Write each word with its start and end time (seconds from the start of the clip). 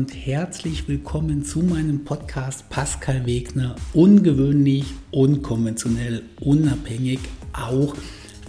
und 0.00 0.14
herzlich 0.14 0.88
willkommen 0.88 1.44
zu 1.44 1.58
meinem 1.58 2.04
Podcast 2.04 2.70
Pascal 2.70 3.26
Wegner. 3.26 3.76
Ungewöhnlich, 3.92 4.94
unkonventionell, 5.10 6.22
unabhängig, 6.40 7.18
auch 7.52 7.94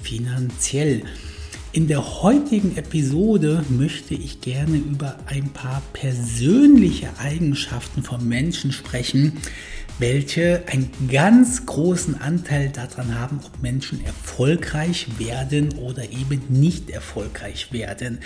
finanziell. 0.01 1.03
In 1.73 1.89
der 1.89 2.21
heutigen 2.21 2.77
Episode 2.77 3.65
möchte 3.67 4.13
ich 4.13 4.39
gerne 4.39 4.77
über 4.77 5.17
ein 5.25 5.49
paar 5.49 5.81
persönliche 5.91 7.09
Eigenschaften 7.19 8.01
von 8.01 8.25
Menschen 8.25 8.71
sprechen, 8.71 9.33
welche 9.99 10.63
einen 10.67 10.89
ganz 11.11 11.65
großen 11.65 12.21
Anteil 12.21 12.69
daran 12.69 13.19
haben, 13.19 13.41
ob 13.45 13.61
Menschen 13.61 14.05
erfolgreich 14.05 15.19
werden 15.19 15.73
oder 15.73 16.03
eben 16.11 16.43
nicht 16.47 16.89
erfolgreich 16.89 17.73
werden. 17.73 18.19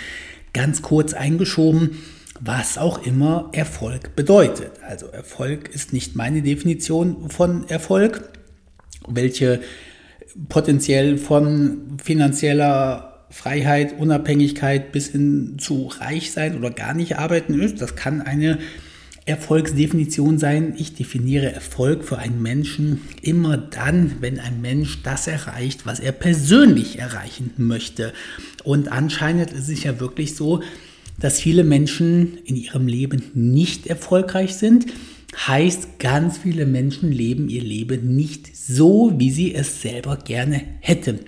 Ganz 0.52 0.80
kurz 0.80 1.12
eingeschoben, 1.12 1.98
was 2.40 2.78
auch 2.78 3.04
immer 3.04 3.50
Erfolg 3.52 4.16
bedeutet. 4.16 4.72
Also 4.86 5.06
Erfolg 5.06 5.68
ist 5.68 5.92
nicht 5.92 6.16
meine 6.16 6.42
Definition 6.42 7.30
von 7.30 7.68
Erfolg, 7.68 8.28
welche 9.08 9.60
potenziell 10.48 11.18
von 11.18 11.98
finanzieller 12.02 13.26
Freiheit, 13.30 13.98
Unabhängigkeit 13.98 14.92
bis 14.92 15.08
hin 15.08 15.56
zu 15.58 15.86
reich 15.98 16.32
sein 16.32 16.56
oder 16.56 16.70
gar 16.70 16.94
nicht 16.94 17.18
arbeiten 17.18 17.60
ist. 17.60 17.80
Das 17.80 17.96
kann 17.96 18.22
eine 18.22 18.58
Erfolgsdefinition 19.26 20.38
sein. 20.38 20.74
Ich 20.76 20.94
definiere 20.94 21.52
Erfolg 21.52 22.04
für 22.04 22.18
einen 22.18 22.40
Menschen 22.40 23.02
immer 23.22 23.56
dann, 23.56 24.16
wenn 24.20 24.38
ein 24.38 24.60
Mensch 24.60 25.02
das 25.02 25.26
erreicht, 25.26 25.84
was 25.84 25.98
er 25.98 26.12
persönlich 26.12 27.00
erreichen 27.00 27.52
möchte. 27.56 28.12
Und 28.62 28.92
anscheinend 28.92 29.52
ist 29.52 29.68
es 29.68 29.82
ja 29.82 29.98
wirklich 29.98 30.36
so, 30.36 30.62
dass 31.20 31.40
viele 31.40 31.64
Menschen 31.64 32.38
in 32.44 32.56
ihrem 32.56 32.86
Leben 32.86 33.22
nicht 33.34 33.86
erfolgreich 33.86 34.54
sind. 34.54 34.86
Heißt, 35.46 35.98
ganz 35.98 36.38
viele 36.38 36.64
Menschen 36.66 37.12
leben 37.12 37.48
ihr 37.48 37.62
Leben 37.62 38.16
nicht 38.16 38.56
so, 38.56 39.12
wie 39.16 39.30
sie 39.30 39.54
es 39.54 39.82
selber 39.82 40.16
gerne 40.16 40.62
hätten. 40.80 41.20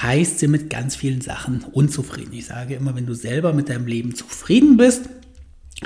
Heißt, 0.00 0.38
sie 0.38 0.48
mit 0.48 0.68
ganz 0.68 0.96
vielen 0.96 1.22
Sachen 1.22 1.64
unzufrieden. 1.72 2.32
Ich 2.34 2.46
sage 2.46 2.74
immer, 2.74 2.94
wenn 2.94 3.06
du 3.06 3.14
selber 3.14 3.52
mit 3.52 3.70
deinem 3.70 3.86
Leben 3.86 4.14
zufrieden 4.14 4.76
bist, 4.76 5.08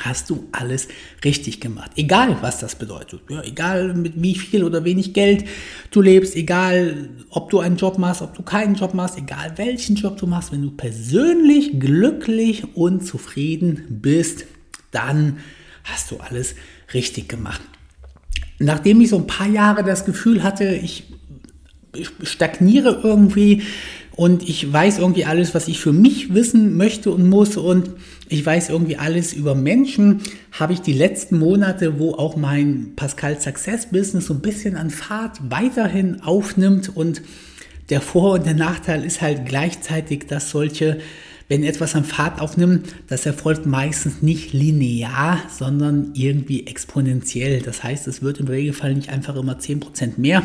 hast 0.05 0.31
du 0.31 0.49
alles 0.53 0.89
richtig 1.25 1.61
gemacht. 1.61 1.93
Egal, 1.97 2.37
was 2.41 2.61
das 2.61 2.77
bedeutet. 2.77 3.21
Ja, 3.29 3.43
egal, 3.43 3.95
mit 3.95 4.15
wie 4.17 4.35
viel 4.35 4.65
oder 4.65 4.85
wenig 4.85 5.13
Geld 5.13 5.45
du 5.91 6.01
lebst, 6.01 6.37
egal, 6.37 7.11
ob 7.31 7.51
du 7.51 7.61
einen 7.61 7.77
Job 7.77 7.99
machst, 7.99 8.23
ob 8.23 8.35
du 8.35 8.43
keinen 8.43 8.75
Job 8.75 8.95
machst, 8.95 9.19
egal 9.19 9.53
welchen 9.57 9.97
Job 9.97 10.17
du 10.17 10.27
machst, 10.27 10.53
wenn 10.53 10.63
du 10.63 10.71
persönlich 10.71 11.79
glücklich 11.79 12.77
und 12.77 13.07
zufrieden 13.07 13.85
bist, 13.89 14.47
dann 14.91 15.39
hast 15.85 16.11
du 16.11 16.17
alles 16.19 16.55
richtig 16.95 17.29
gemacht. 17.29 17.63
Nachdem 18.59 19.01
ich 19.01 19.11
so 19.11 19.17
ein 19.17 19.27
paar 19.27 19.49
Jahre 19.49 19.85
das 19.85 20.05
Gefühl 20.05 20.43
hatte, 20.43 20.75
ich 20.75 21.05
stagniere 22.23 23.01
irgendwie, 23.03 23.63
und 24.19 24.49
ich 24.49 24.73
weiß 24.73 24.99
irgendwie 24.99 25.27
alles, 25.27 25.55
was 25.55 25.69
ich 25.69 25.79
für 25.79 25.93
mich 25.93 26.35
wissen 26.35 26.77
möchte 26.77 27.13
und 27.13 27.29
muss 27.29 27.57
und 27.57 27.91
ich 28.29 28.45
weiß 28.45 28.69
irgendwie 28.69 28.97
alles 28.97 29.33
über 29.33 29.55
Menschen, 29.55 30.21
habe 30.53 30.73
ich 30.73 30.81
die 30.81 30.93
letzten 30.93 31.39
Monate, 31.39 31.99
wo 31.99 32.15
auch 32.15 32.37
mein 32.37 32.93
Pascal 32.97 33.41
Success 33.41 33.87
Business 33.87 34.27
so 34.27 34.35
ein 34.35 34.41
bisschen 34.41 34.77
an 34.77 34.91
Fahrt 34.91 35.39
weiterhin 35.51 36.23
aufnimmt 36.23 36.95
und 36.95 37.23
der 37.91 38.01
Vor- 38.01 38.35
und 38.35 38.47
der 38.47 38.55
Nachteil 38.55 39.05
ist 39.05 39.23
halt 39.23 39.47
gleichzeitig, 39.47 40.27
dass 40.27 40.51
solche, 40.51 40.99
wenn 41.49 41.65
etwas 41.65 41.95
an 41.95 42.05
Fahrt 42.05 42.41
aufnimmt, 42.41 42.95
das 43.09 43.25
erfolgt 43.25 43.65
meistens 43.65 44.21
nicht 44.21 44.53
linear, 44.53 45.41
sondern 45.49 46.11
irgendwie 46.13 46.67
exponentiell. 46.67 47.63
Das 47.63 47.83
heißt, 47.83 48.07
es 48.09 48.21
wird 48.21 48.41
im 48.41 48.49
Regelfall 48.49 48.95
nicht 48.95 49.09
einfach 49.09 49.37
immer 49.37 49.59
10% 49.59 50.19
mehr, 50.19 50.43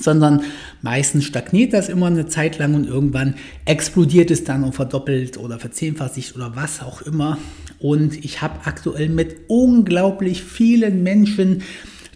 sondern 0.00 0.42
meistens 0.82 1.24
stagniert 1.24 1.72
das 1.72 1.88
immer 1.88 2.06
eine 2.06 2.26
Zeit 2.26 2.58
lang 2.58 2.74
und 2.74 2.86
irgendwann 2.86 3.34
explodiert 3.64 4.30
es 4.30 4.44
dann 4.44 4.64
und 4.64 4.74
verdoppelt 4.74 5.36
oder 5.36 5.58
verzehnfacht 5.58 6.14
sich 6.14 6.34
oder 6.34 6.56
was 6.56 6.82
auch 6.82 7.02
immer. 7.02 7.38
Und 7.78 8.24
ich 8.24 8.42
habe 8.42 8.66
aktuell 8.66 9.08
mit 9.08 9.36
unglaublich 9.48 10.42
vielen 10.42 11.02
Menschen 11.02 11.62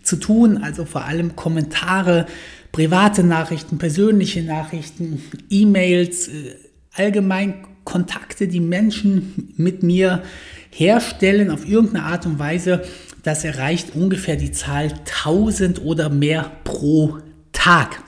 zu 0.03 0.17
tun, 0.17 0.59
also 0.59 0.85
vor 0.85 1.05
allem 1.05 1.37
Kommentare, 1.37 2.27
private 2.73 3.23
Nachrichten, 3.23 3.79
persönliche 3.79 4.43
Nachrichten, 4.43 5.23
E-Mails, 5.51 6.29
äh, 6.29 6.57
allgemein 6.95 7.55
Kontakte, 7.85 8.49
die 8.49 8.61
Menschen 8.61 9.55
mit 9.57 9.83
mir 9.83 10.23
herstellen 10.71 11.51
auf 11.51 11.69
irgendeine 11.69 12.05
Art 12.07 12.27
und 12.27 12.39
Weise. 12.39 12.83
Das 13.23 13.45
erreicht 13.45 13.95
ungefähr 13.95 14.37
die 14.37 14.53
Zahl 14.53 14.93
1000 15.05 15.83
oder 15.83 16.09
mehr 16.09 16.51
pro 16.65 17.19
Tag. 17.53 18.03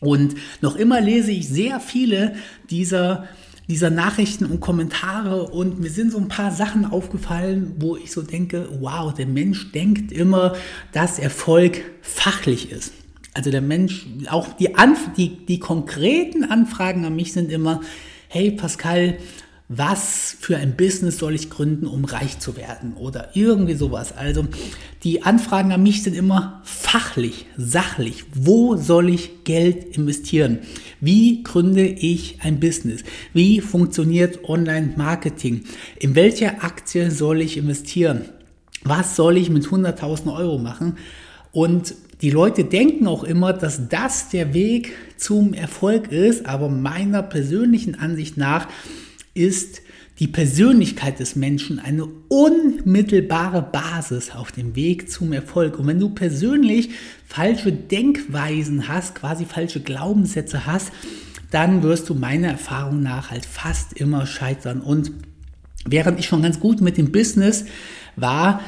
Und 0.00 0.36
noch 0.62 0.76
immer 0.76 1.00
lese 1.00 1.30
ich 1.30 1.48
sehr 1.48 1.78
viele 1.78 2.34
dieser, 2.70 3.28
dieser 3.68 3.90
Nachrichten 3.90 4.46
und 4.46 4.60
Kommentare 4.60 5.44
und 5.44 5.78
mir 5.78 5.90
sind 5.90 6.10
so 6.10 6.18
ein 6.18 6.28
paar 6.28 6.50
Sachen 6.50 6.86
aufgefallen, 6.86 7.74
wo 7.78 7.96
ich 7.96 8.10
so 8.10 8.22
denke, 8.22 8.68
wow, 8.80 9.12
der 9.12 9.26
Mensch 9.26 9.72
denkt 9.72 10.10
immer, 10.10 10.54
dass 10.92 11.18
Erfolg 11.18 11.82
fachlich 12.00 12.70
ist. 12.72 12.94
Also 13.34 13.50
der 13.50 13.60
Mensch, 13.60 14.06
auch 14.28 14.48
die, 14.54 14.74
Anf 14.74 15.10
die, 15.16 15.44
die 15.46 15.60
konkreten 15.60 16.44
Anfragen 16.44 17.04
an 17.04 17.14
mich 17.14 17.32
sind 17.32 17.52
immer, 17.52 17.80
hey 18.28 18.50
Pascal, 18.50 19.18
was 19.72 20.36
für 20.40 20.56
ein 20.56 20.74
Business 20.74 21.18
soll 21.18 21.36
ich 21.36 21.48
gründen, 21.48 21.86
um 21.86 22.04
reich 22.04 22.40
zu 22.40 22.56
werden 22.56 22.94
oder 22.94 23.28
irgendwie 23.34 23.74
sowas. 23.74 24.10
Also 24.10 24.44
die 25.04 25.22
Anfragen 25.22 25.70
an 25.70 25.80
mich 25.84 26.02
sind 26.02 26.16
immer 26.16 26.60
fachlich, 26.64 27.46
sachlich. 27.56 28.24
Wo 28.34 28.74
soll 28.74 29.10
ich 29.10 29.44
Geld 29.44 29.96
investieren? 29.96 30.58
Wie 31.00 31.44
gründe 31.44 31.86
ich 31.86 32.38
ein 32.42 32.58
Business? 32.58 33.04
Wie 33.32 33.60
funktioniert 33.60 34.42
Online-Marketing? 34.42 35.62
In 36.00 36.16
welche 36.16 36.62
Aktie 36.62 37.12
soll 37.12 37.40
ich 37.40 37.56
investieren? 37.56 38.24
Was 38.82 39.14
soll 39.14 39.36
ich 39.36 39.50
mit 39.50 39.66
100.000 39.66 40.34
Euro 40.36 40.58
machen? 40.58 40.96
Und 41.52 41.94
die 42.22 42.30
Leute 42.30 42.64
denken 42.64 43.06
auch 43.06 43.22
immer, 43.22 43.52
dass 43.52 43.88
das 43.88 44.30
der 44.30 44.52
Weg 44.52 44.94
zum 45.16 45.54
Erfolg 45.54 46.10
ist, 46.10 46.46
aber 46.46 46.68
meiner 46.68 47.22
persönlichen 47.22 47.94
Ansicht 47.94 48.36
nach 48.36 48.66
ist 49.34 49.82
die 50.18 50.28
Persönlichkeit 50.28 51.18
des 51.18 51.34
Menschen 51.34 51.78
eine 51.78 52.06
unmittelbare 52.28 53.62
Basis 53.62 54.30
auf 54.30 54.52
dem 54.52 54.76
Weg 54.76 55.10
zum 55.10 55.32
Erfolg. 55.32 55.78
Und 55.78 55.86
wenn 55.86 55.98
du 55.98 56.10
persönlich 56.10 56.90
falsche 57.26 57.72
Denkweisen 57.72 58.86
hast, 58.86 59.14
quasi 59.14 59.46
falsche 59.46 59.80
Glaubenssätze 59.80 60.66
hast, 60.66 60.92
dann 61.50 61.82
wirst 61.82 62.08
du 62.10 62.14
meiner 62.14 62.48
Erfahrung 62.48 63.02
nach 63.02 63.30
halt 63.30 63.46
fast 63.46 63.94
immer 63.94 64.26
scheitern. 64.26 64.82
Und 64.82 65.10
während 65.86 66.18
ich 66.18 66.26
schon 66.26 66.42
ganz 66.42 66.60
gut 66.60 66.82
mit 66.82 66.98
dem 66.98 67.12
Business 67.12 67.64
war, 68.16 68.60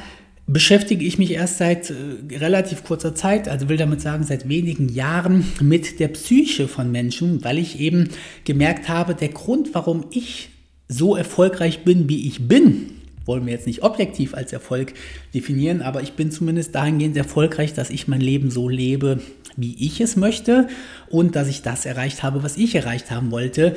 beschäftige 0.47 1.05
ich 1.05 1.19
mich 1.19 1.33
erst 1.33 1.59
seit 1.59 1.91
äh, 1.91 1.95
relativ 2.37 2.85
kurzer 2.85 3.15
Zeit, 3.15 3.49
also 3.49 3.69
will 3.69 3.77
damit 3.77 4.01
sagen 4.01 4.25
seit 4.25 4.49
wenigen 4.49 4.89
Jahren, 4.89 5.45
mit 5.61 6.01
der 6.01 6.09
Psyche 6.09 6.69
von 6.69 6.91
Menschen, 6.91 7.45
weil 7.45 7.59
ich 7.59 7.81
eben 7.81 8.09
gemerkt 8.45 8.89
habe, 8.89 9.15
der 9.15 9.29
Grund, 9.29 9.71
warum 9.73 10.07
ich 10.11 10.51
so 10.89 11.17
erfolgreich 11.17 11.85
bin, 11.85 12.09
wie 12.09 12.27
ich 12.27 12.49
bin, 12.49 12.91
wollen 13.25 13.47
wir 13.47 13.53
jetzt 13.53 13.67
nicht 13.67 13.83
objektiv 13.83 14.35
als 14.35 14.53
Erfolg 14.53 14.95
definieren, 15.33 15.81
aber 15.81 16.03
ich 16.03 16.15
bin 16.15 16.31
zumindest 16.31 16.75
dahingehend 16.75 17.17
erfolgreich, 17.17 17.73
dass 17.73 17.91
ich 17.91 18.09
mein 18.09 18.21
Leben 18.21 18.51
so 18.51 18.69
lebe, 18.69 19.21
wie 19.57 19.77
ich 19.79 20.01
es 20.01 20.17
möchte 20.17 20.69
und 21.09 21.37
dass 21.37 21.49
ich 21.49 21.63
das 21.63 21.87
erreicht 21.87 22.23
habe, 22.23 22.43
was 22.43 22.57
ich 22.57 22.75
erreicht 22.75 23.11
haben 23.11 23.31
wollte, 23.31 23.77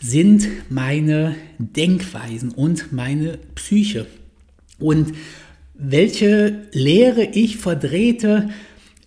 sind 0.00 0.46
meine 0.68 1.34
Denkweisen 1.58 2.50
und 2.50 2.92
meine 2.92 3.38
Psyche. 3.54 4.06
Und 4.78 5.12
welche 5.74 6.62
Lehre 6.72 7.24
ich 7.24 7.56
verdrehte, 7.58 8.50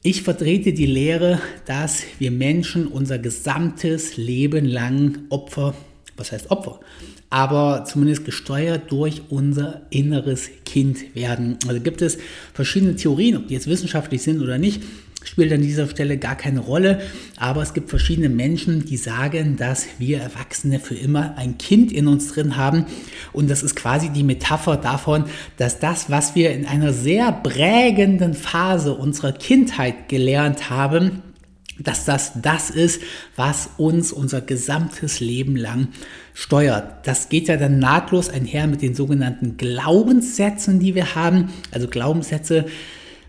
ich 0.04 0.22
vertrete 0.22 0.74
die 0.74 0.86
Lehre, 0.86 1.42
dass 1.66 2.04
wir 2.20 2.32
Menschen 2.32 2.88
unser 2.88 3.20
gesamtes 3.20 4.18
Leben 4.18 4.66
lang 4.66 5.20
Opfer, 5.30 5.74
was 6.16 6.32
heißt 6.32 6.52
Opfer? 6.52 6.80
aber 7.30 7.84
zumindest 7.86 8.26
gesteuert 8.26 8.92
durch 8.92 9.22
unser 9.30 9.82
inneres 9.90 10.50
Kind 10.66 11.14
werden. 11.16 11.58
Also 11.68 11.82
gibt 11.82 12.02
es 12.02 12.18
verschiedene 12.54 12.96
Theorien, 12.96 13.38
ob 13.38 13.48
die 13.48 13.54
jetzt 13.54 13.68
wissenschaftlich 13.68 14.22
sind 14.22 14.42
oder 14.42 14.58
nicht, 14.58 14.82
spielt 15.38 15.54
an 15.54 15.62
dieser 15.62 15.88
Stelle 15.88 16.18
gar 16.18 16.36
keine 16.36 16.62
Rolle. 16.62 17.00
Aber 17.36 17.62
es 17.62 17.76
gibt 17.76 17.92
verschiedene 17.92 18.28
Menschen, 18.28 18.86
die 18.86 18.98
sagen, 18.98 19.56
dass 19.56 19.86
wir 20.00 20.20
Erwachsene 20.20 20.80
für 20.80 20.96
immer 20.96 21.38
ein 21.38 21.60
Kind 21.60 21.92
in 21.92 22.08
uns 22.08 22.34
drin 22.34 22.58
haben. 22.58 22.88
Und 23.34 23.48
das 23.48 23.62
ist 23.62 23.76
quasi 23.76 24.10
die 24.10 24.24
Metapher 24.24 24.78
davon, 24.78 25.26
dass 25.58 25.78
das, 25.78 26.10
was 26.10 26.34
wir 26.34 26.54
in 26.54 26.66
einer 26.66 26.92
sehr 26.92 27.32
prägenden 27.32 28.34
Phase 28.34 28.96
unserer 28.96 29.32
Kindheit 29.32 30.10
gelernt 30.10 30.72
haben, 30.72 31.22
dass 31.78 32.04
das 32.04 32.32
das 32.42 32.72
ist, 32.72 33.04
was 33.36 33.70
uns 33.78 34.12
unser 34.12 34.42
gesamtes 34.42 35.20
Leben 35.20 35.56
lang 35.56 35.90
steuert. 36.34 37.06
Das 37.06 37.30
geht 37.30 37.48
ja 37.48 37.58
dann 37.58 37.78
nahtlos 37.78 38.30
einher 38.30 38.66
mit 38.66 38.82
den 38.82 38.96
sogenannten 38.96 39.58
Glaubenssätzen, 39.58 40.80
die 40.80 40.96
wir 40.96 41.14
haben. 41.14 41.50
Also 41.70 41.88
Glaubenssätze 41.88 42.66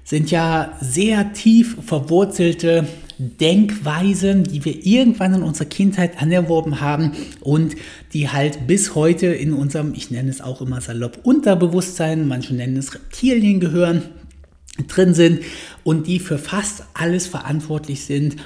sind 0.08 0.31
ja 0.31 0.72
sehr 0.81 1.34
tief 1.34 1.76
verwurzelte 1.84 2.88
Denkweisen, 3.19 4.43
die 4.43 4.64
wir 4.64 4.87
irgendwann 4.87 5.34
in 5.34 5.43
unserer 5.43 5.69
Kindheit 5.69 6.22
anerworben 6.22 6.81
haben 6.81 7.12
und 7.40 7.76
die 8.14 8.31
halt 8.31 8.66
bis 8.66 8.94
heute 8.94 9.26
in 9.26 9.52
unserem, 9.52 9.93
ich 9.93 10.10
nenne 10.10 10.31
es 10.31 10.40
auch 10.40 10.62
immer 10.62 10.81
salopp, 10.81 11.19
Unterbewusstsein, 11.25 12.26
manche 12.26 12.55
nennen 12.55 12.78
es 12.78 12.94
Reptilien 12.94 13.60
gehören, 13.60 14.02
drin 14.87 15.12
sind 15.12 15.40
und 15.84 16.06
die 16.06 16.20
für 16.20 16.38
fast 16.38 16.84
alles 16.94 17.26
verantwortlich 17.26 18.06
sind, 18.06 18.37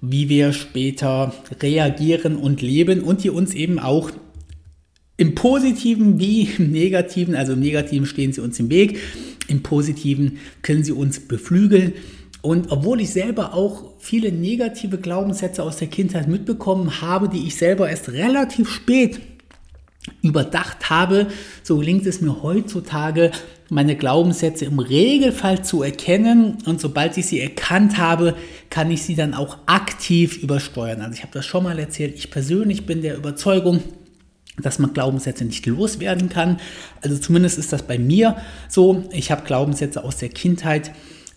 wie 0.00 0.30
wir 0.30 0.54
später 0.54 1.34
reagieren 1.60 2.36
und 2.36 2.62
leben 2.62 3.02
und 3.02 3.24
die 3.24 3.30
uns 3.30 3.52
eben 3.52 3.78
auch 3.78 4.10
im 5.20 5.34
positiven 5.34 6.18
wie 6.18 6.48
im 6.58 6.70
negativen, 6.72 7.36
also 7.36 7.52
im 7.52 7.60
negativen 7.60 8.06
stehen 8.06 8.32
sie 8.32 8.40
uns 8.40 8.58
im 8.58 8.70
Weg, 8.70 8.98
im 9.48 9.62
positiven 9.62 10.38
können 10.62 10.82
sie 10.82 10.92
uns 10.92 11.20
beflügeln. 11.20 11.92
Und 12.40 12.72
obwohl 12.72 13.02
ich 13.02 13.10
selber 13.10 13.52
auch 13.52 13.92
viele 13.98 14.32
negative 14.32 14.96
Glaubenssätze 14.96 15.62
aus 15.62 15.76
der 15.76 15.88
Kindheit 15.88 16.26
mitbekommen 16.26 17.02
habe, 17.02 17.28
die 17.28 17.46
ich 17.46 17.56
selber 17.56 17.90
erst 17.90 18.08
relativ 18.08 18.70
spät 18.70 19.20
überdacht 20.22 20.88
habe, 20.88 21.26
so 21.62 21.76
gelingt 21.76 22.06
es 22.06 22.22
mir 22.22 22.42
heutzutage, 22.42 23.30
meine 23.68 23.96
Glaubenssätze 23.96 24.64
im 24.64 24.78
Regelfall 24.78 25.62
zu 25.62 25.82
erkennen 25.82 26.56
und 26.64 26.80
sobald 26.80 27.18
ich 27.18 27.26
sie 27.26 27.40
erkannt 27.40 27.98
habe, 27.98 28.36
kann 28.70 28.90
ich 28.90 29.02
sie 29.02 29.16
dann 29.16 29.34
auch 29.34 29.58
aktiv 29.66 30.42
übersteuern. 30.42 31.02
Also 31.02 31.12
ich 31.12 31.22
habe 31.22 31.34
das 31.34 31.44
schon 31.44 31.64
mal 31.64 31.78
erzählt, 31.78 32.14
ich 32.16 32.30
persönlich 32.30 32.86
bin 32.86 33.02
der 33.02 33.18
Überzeugung, 33.18 33.82
dass 34.58 34.78
man 34.78 34.92
Glaubenssätze 34.92 35.44
nicht 35.44 35.66
loswerden 35.66 36.28
kann. 36.28 36.58
Also 37.02 37.18
zumindest 37.18 37.58
ist 37.58 37.72
das 37.72 37.82
bei 37.82 37.98
mir 37.98 38.36
so. 38.68 39.04
Ich 39.12 39.30
habe 39.30 39.44
Glaubenssätze 39.44 40.04
aus 40.04 40.16
der 40.18 40.28
Kindheit, 40.28 40.92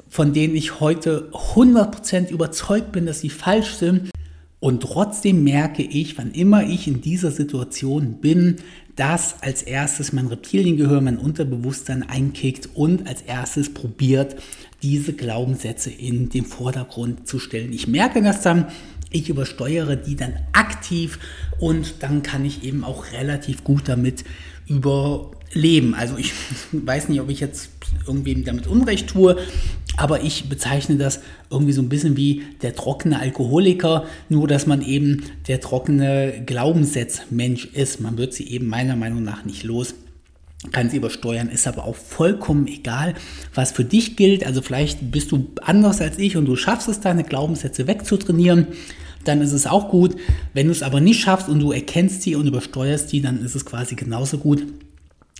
von 0.10 0.33
denen 0.33 0.56
ich 0.56 0.80
heute 0.80 1.30
100% 1.31 2.30
überzeugt 2.30 2.92
bin, 2.92 3.06
dass 3.06 3.21
sie 3.21 3.30
falsch 3.30 3.74
sind. 3.75 4.12
Und 4.60 4.81
trotzdem 4.81 5.44
merke 5.44 5.83
ich, 5.83 6.18
wann 6.18 6.31
immer 6.31 6.63
ich 6.63 6.88
in 6.88 7.01
dieser 7.01 7.31
Situation 7.31 8.21
bin, 8.21 8.57
dass 8.95 9.42
als 9.42 9.63
erstes 9.63 10.13
mein 10.13 10.27
Reptiliengehör, 10.27 11.01
mein 11.01 11.18
Unterbewusstsein 11.18 12.04
einkickt 12.04 12.69
und 12.74 13.07
als 13.07 13.24
erstes 13.24 13.74
probiert, 13.74 14.36
diese 14.83 15.13
Glaubenssätze 15.13 15.89
in 15.89 16.30
den 16.30 16.45
Vordergrund 16.45 17.27
zu 17.27 17.39
stellen. 17.39 17.74
Ich 17.74 17.88
merke 17.88 18.21
das 18.21 18.42
dann, 18.42 18.68
ich 19.13 19.30
übersteuere 19.30 19.95
die 19.95 20.15
dann 20.15 20.33
aktiv 20.51 21.19
und 21.60 21.95
dann 22.00 22.24
kann 22.24 22.44
ich 22.44 22.63
eben 22.63 22.83
auch 22.83 23.12
relativ 23.13 23.63
gut 23.63 23.88
damit 23.88 24.25
überleben. 24.68 25.94
Also 25.94 26.18
ich 26.18 26.33
weiß 26.71 27.10
nicht, 27.10 27.21
ob 27.21 27.30
ich 27.30 27.39
jetzt 27.39 27.69
irgendwem 28.06 28.44
damit 28.44 28.68
Unrecht 28.68 29.07
tue, 29.07 29.38
aber 29.95 30.24
ich 30.24 30.50
bezeichne 30.50 30.98
das 30.98 31.21
irgendwie 31.50 31.74
so 31.74 31.81
ein 31.81 31.89
bisschen 31.89 32.18
wie 32.18 32.44
der 32.62 32.75
trockene 32.75 33.19
Alkoholiker, 33.19 34.06
nur 34.27 34.48
dass 34.48 34.65
man 34.65 34.81
eben 34.81 35.24
der 35.48 35.62
trockene 35.62 36.44
Glaubenssatzmensch 36.45 37.65
ist. 37.65 38.01
Man 38.01 38.18
wird 38.18 38.33
sie 38.33 38.50
eben 38.50 38.68
meiner 38.68 38.95
Meinung 38.95 39.24
nach 39.24 39.45
nicht 39.45 39.63
los 39.63 39.94
kann 40.71 40.89
sie 40.89 40.98
übersteuern, 40.98 41.50
ist 41.50 41.68
aber 41.68 41.86
auch 41.86 41.95
vollkommen 41.95 42.68
egal, 42.68 43.15
was 43.54 43.71
für 43.71 43.83
dich 43.83 44.15
gilt. 44.15 44.45
Also 44.45 44.62
vielleicht 44.62 45.12
bist 45.12 45.31
du 45.31 45.51
anders 45.62 46.00
als 46.00 46.18
ich 46.18 46.38
und 46.38 46.45
du 46.45 46.56
schaffst 46.56 46.88
es, 46.88 47.01
deine 47.01 47.24
Glaubenssätze 47.24 47.88
wegzutrainieren, 47.88 48.68
dann 49.25 49.42
ist 49.42 49.52
es 49.52 49.68
auch 49.68 49.90
gut. 49.90 50.16
Wenn 50.54 50.68
du 50.68 50.72
es 50.72 50.84
aber 50.84 51.02
nicht 51.02 51.22
schaffst 51.22 51.50
und 51.50 51.60
du 51.60 51.72
erkennst 51.72 52.22
sie 52.22 52.36
und 52.36 52.48
übersteuerst 52.48 53.12
die, 53.12 53.22
dann 53.22 53.44
ist 53.44 53.56
es 53.56 53.66
quasi 53.66 53.96
genauso 53.96 54.38
gut. 54.38 54.66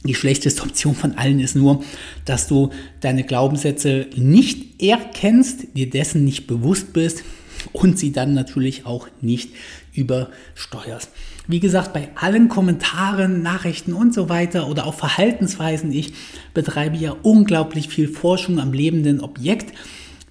Die 0.06 0.16
schlechteste 0.16 0.64
Option 0.64 0.96
von 0.96 1.14
allen 1.14 1.40
ist 1.40 1.56
nur, 1.56 1.84
dass 2.26 2.48
du 2.48 2.72
deine 3.00 3.24
Glaubenssätze 3.24 4.08
nicht 4.16 4.82
erkennst, 4.84 5.78
dir 5.78 5.90
dessen 5.90 6.26
nicht 6.26 6.46
bewusst 6.46 6.92
bist 6.92 7.24
und 7.72 7.98
sie 7.98 8.12
dann 8.12 8.34
natürlich 8.34 8.86
auch 8.86 9.08
nicht 9.22 9.52
übersteuerst. 9.94 11.10
Wie 11.48 11.60
gesagt, 11.60 11.94
bei 11.94 12.10
allen 12.16 12.50
Kommentaren, 12.50 13.42
Nachrichten 13.42 13.94
und 13.94 14.14
so 14.14 14.30
weiter 14.30 14.68
oder 14.70 14.86
auch 14.86 14.94
Verhaltensweisen, 14.94 15.92
ich 15.92 16.14
betreibe 16.54 16.98
ja 16.98 17.16
unglaublich 17.22 17.88
viel 17.88 18.08
Forschung 18.08 18.60
am 18.60 18.74
lebenden 18.74 19.22
Objekt. 19.22 19.74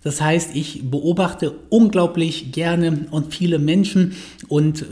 Das 0.03 0.21
heißt, 0.21 0.55
ich 0.55 0.91
beobachte 0.91 1.55
unglaublich 1.69 2.53
gerne 2.53 3.07
und 3.11 3.33
viele 3.35 3.59
Menschen 3.59 4.15
und 4.49 4.83
äh, 4.83 4.85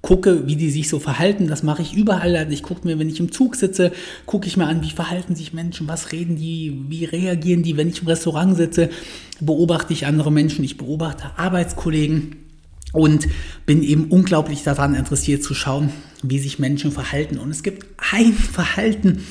gucke, 0.00 0.46
wie 0.46 0.56
die 0.56 0.70
sich 0.70 0.88
so 0.88 0.98
verhalten. 0.98 1.46
Das 1.46 1.62
mache 1.62 1.82
ich 1.82 1.94
überall. 1.94 2.36
Also 2.36 2.52
ich 2.52 2.62
gucke 2.62 2.86
mir, 2.86 2.98
wenn 2.98 3.08
ich 3.08 3.20
im 3.20 3.32
Zug 3.32 3.56
sitze, 3.56 3.92
gucke 4.26 4.46
ich 4.46 4.56
mir 4.56 4.66
an, 4.66 4.82
wie 4.82 4.90
verhalten 4.90 5.34
sich 5.34 5.52
Menschen, 5.52 5.88
was 5.88 6.12
reden 6.12 6.36
die, 6.36 6.76
wie 6.88 7.04
reagieren 7.04 7.62
die. 7.62 7.76
Wenn 7.76 7.88
ich 7.88 8.02
im 8.02 8.08
Restaurant 8.08 8.56
sitze, 8.56 8.90
beobachte 9.40 9.92
ich 9.92 10.06
andere 10.06 10.30
Menschen, 10.30 10.64
ich 10.64 10.76
beobachte 10.76 11.30
Arbeitskollegen 11.36 12.36
und 12.92 13.28
bin 13.64 13.82
eben 13.82 14.06
unglaublich 14.06 14.64
daran 14.64 14.94
interessiert 14.94 15.42
zu 15.42 15.54
schauen, 15.54 15.90
wie 16.22 16.38
sich 16.38 16.58
Menschen 16.58 16.92
verhalten. 16.92 17.38
Und 17.38 17.50
es 17.50 17.62
gibt 17.62 17.86
ein 18.12 18.32
Verhalten, 18.34 19.22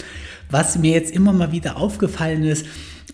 was 0.50 0.78
mir 0.78 0.92
jetzt 0.92 1.14
immer 1.14 1.34
mal 1.34 1.52
wieder 1.52 1.78
aufgefallen 1.78 2.44
ist, 2.44 2.66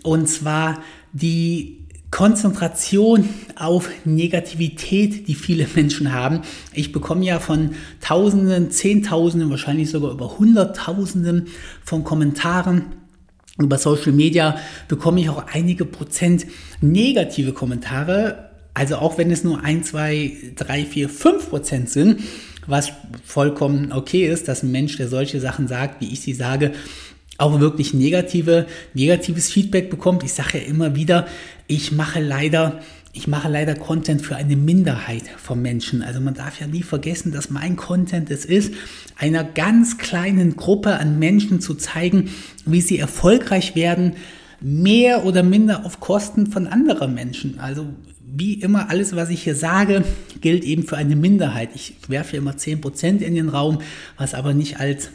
und 0.03 0.29
zwar 0.29 0.79
die 1.13 1.87
Konzentration 2.11 3.27
auf 3.55 3.89
Negativität, 4.05 5.27
die 5.27 5.35
viele 5.35 5.67
Menschen 5.75 6.13
haben. 6.13 6.41
Ich 6.73 6.91
bekomme 6.91 7.25
ja 7.25 7.39
von 7.39 7.71
Tausenden, 7.99 8.71
Zehntausenden, 8.71 9.49
wahrscheinlich 9.49 9.89
sogar 9.89 10.11
über 10.11 10.37
Hunderttausenden 10.37 11.47
von 11.83 12.03
Kommentaren 12.03 12.85
über 13.59 13.77
Social 13.77 14.11
Media 14.11 14.57
bekomme 14.87 15.19
ich 15.19 15.29
auch 15.29 15.45
einige 15.51 15.85
Prozent 15.85 16.45
negative 16.79 17.53
Kommentare. 17.53 18.49
Also 18.73 18.97
auch 18.97 19.17
wenn 19.17 19.31
es 19.31 19.43
nur 19.43 19.63
ein, 19.63 19.83
zwei, 19.83 20.33
drei, 20.55 20.85
vier, 20.85 21.09
fünf 21.09 21.49
Prozent 21.49 21.89
sind, 21.89 22.21
was 22.67 22.91
vollkommen 23.25 23.91
okay 23.91 24.27
ist, 24.27 24.47
dass 24.47 24.61
ein 24.61 24.71
Mensch, 24.71 24.97
der 24.97 25.07
solche 25.07 25.39
Sachen 25.39 25.67
sagt, 25.67 26.01
wie 26.01 26.11
ich 26.11 26.21
sie 26.21 26.33
sage, 26.33 26.73
auch 27.37 27.59
wirklich 27.59 27.93
negative, 27.93 28.67
negatives 28.93 29.51
Feedback 29.51 29.89
bekommt. 29.89 30.23
Ich 30.23 30.33
sage 30.33 30.59
ja 30.59 30.65
immer 30.65 30.95
wieder, 30.95 31.27
ich 31.67 31.91
mache 31.91 32.19
leider, 32.19 32.81
ich 33.13 33.27
mache 33.27 33.49
leider 33.49 33.75
Content 33.75 34.21
für 34.21 34.35
eine 34.35 34.55
Minderheit 34.55 35.23
von 35.37 35.61
Menschen. 35.61 36.01
Also 36.01 36.19
man 36.19 36.33
darf 36.33 36.59
ja 36.59 36.67
nie 36.67 36.83
vergessen, 36.83 37.31
dass 37.31 37.49
mein 37.49 37.75
Content 37.75 38.31
es 38.31 38.45
ist, 38.45 38.73
einer 39.17 39.43
ganz 39.43 39.97
kleinen 39.97 40.55
Gruppe 40.55 40.99
an 40.99 41.19
Menschen 41.19 41.61
zu 41.61 41.75
zeigen, 41.75 42.29
wie 42.65 42.81
sie 42.81 42.97
erfolgreich 42.97 43.75
werden, 43.75 44.13
mehr 44.59 45.25
oder 45.25 45.43
minder 45.43 45.85
auf 45.85 45.99
Kosten 45.99 46.47
von 46.47 46.67
anderen 46.67 47.13
Menschen. 47.13 47.59
Also 47.59 47.87
wie 48.29 48.55
immer, 48.55 48.89
alles, 48.89 49.15
was 49.15 49.29
ich 49.29 49.43
hier 49.43 49.55
sage, 49.55 50.03
gilt 50.41 50.63
eben 50.63 50.83
für 50.83 50.97
eine 50.97 51.15
Minderheit. 51.15 51.69
Ich 51.75 51.95
werfe 52.07 52.37
immer 52.37 52.51
10% 52.51 53.19
in 53.19 53.35
den 53.35 53.49
Raum, 53.49 53.79
was 54.17 54.33
aber 54.33 54.53
nicht 54.53 54.79
als 54.79 55.11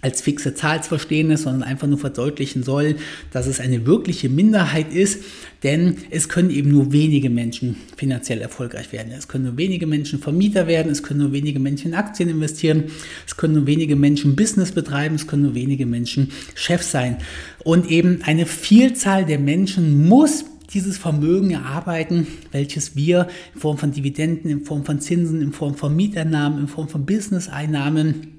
als 0.00 0.20
fixe 0.20 0.54
Zahl 0.54 0.82
zu 0.82 0.90
verstehen 0.90 1.30
ist, 1.30 1.42
sondern 1.42 1.64
einfach 1.64 1.88
nur 1.88 1.98
verdeutlichen 1.98 2.62
soll, 2.62 2.96
dass 3.32 3.48
es 3.48 3.58
eine 3.58 3.84
wirkliche 3.84 4.28
Minderheit 4.28 4.92
ist, 4.92 5.24
denn 5.64 5.96
es 6.10 6.28
können 6.28 6.50
eben 6.50 6.70
nur 6.70 6.92
wenige 6.92 7.30
Menschen 7.30 7.76
finanziell 7.96 8.40
erfolgreich 8.40 8.92
werden. 8.92 9.12
Es 9.12 9.26
können 9.26 9.44
nur 9.44 9.56
wenige 9.56 9.88
Menschen 9.88 10.20
Vermieter 10.20 10.68
werden, 10.68 10.92
es 10.92 11.02
können 11.02 11.20
nur 11.20 11.32
wenige 11.32 11.58
Menschen 11.58 11.88
in 11.88 11.94
Aktien 11.94 12.28
investieren, 12.28 12.84
es 13.26 13.36
können 13.36 13.54
nur 13.54 13.66
wenige 13.66 13.96
Menschen 13.96 14.36
Business 14.36 14.70
betreiben, 14.70 15.16
es 15.16 15.26
können 15.26 15.42
nur 15.42 15.54
wenige 15.56 15.84
Menschen 15.84 16.30
Chef 16.54 16.82
sein. 16.82 17.16
Und 17.64 17.90
eben 17.90 18.20
eine 18.22 18.46
Vielzahl 18.46 19.24
der 19.24 19.40
Menschen 19.40 20.06
muss 20.06 20.44
dieses 20.72 20.96
Vermögen 20.96 21.50
erarbeiten, 21.50 22.28
welches 22.52 22.94
wir 22.94 23.26
in 23.54 23.60
Form 23.60 23.78
von 23.78 23.90
Dividenden, 23.90 24.48
in 24.50 24.64
Form 24.64 24.84
von 24.84 25.00
Zinsen, 25.00 25.42
in 25.42 25.52
Form 25.52 25.74
von 25.74 25.96
Mieteinnahmen, 25.96 26.60
in 26.60 26.68
Form 26.68 26.88
von 26.88 27.04
Business-Einnahmen 27.04 28.37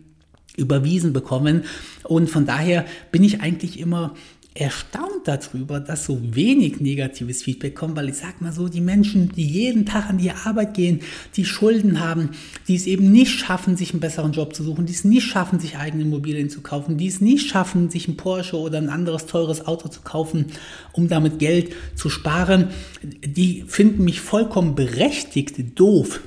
überwiesen 0.60 1.13
bekommen. 1.13 1.63
Und 2.04 2.30
von 2.30 2.46
daher 2.46 2.86
bin 3.12 3.24
ich 3.24 3.42
eigentlich 3.42 3.80
immer 3.80 4.13
erstaunt 4.56 5.25
darüber, 5.25 5.80
dass 5.80 6.06
so 6.06 6.20
wenig 6.22 6.82
negatives 6.82 7.44
Feedback 7.44 7.75
kommt, 7.75 7.96
weil 7.96 8.10
ich 8.10 8.16
sag 8.16 8.42
mal 8.42 8.51
so, 8.51 8.68
die 8.68 8.82
Menschen, 8.82 9.32
die 9.32 9.46
jeden 9.46 9.86
Tag 9.86 10.10
an 10.10 10.18
die 10.18 10.32
Arbeit 10.32 10.74
gehen, 10.74 11.01
die 11.36 11.46
Schulden 11.46 12.00
haben, 12.00 12.32
die 12.68 12.75
es 12.75 12.88
eben 12.88 13.12
nicht 13.12 13.39
schaffen, 13.39 13.78
sich 13.78 13.92
einen 13.92 14.00
besseren 14.00 14.34
Job 14.34 14.56
zu 14.56 14.63
suchen, 14.63 14.86
die 14.86 14.94
es 14.94 15.06
nicht 15.06 15.28
schaffen, 15.28 15.60
sich 15.60 15.78
eigene 15.78 16.04
Immobilien 16.04 16.50
zu 16.50 16.62
kaufen, 16.62 16.98
die 16.98 17.08
es 17.08 17.22
nicht 17.22 17.48
schaffen, 17.48 17.89
sich 17.89 18.08
ein 18.08 18.18
Porsche 18.18 18.58
oder 18.58 18.80
ein 18.80 18.89
anderes 18.89 19.28
teures 19.28 19.66
Auto 19.66 19.88
zu 19.88 20.01
kaufen, 20.01 20.48
um 20.92 21.08
damit 21.08 21.39
Geld 21.39 21.74
zu 21.96 22.10
sparen, 22.10 22.70
die 23.01 23.63
finden 23.68 24.04
mich 24.04 24.20
vollkommen 24.20 24.75
berechtigt 24.75 25.80
doof, 25.80 26.22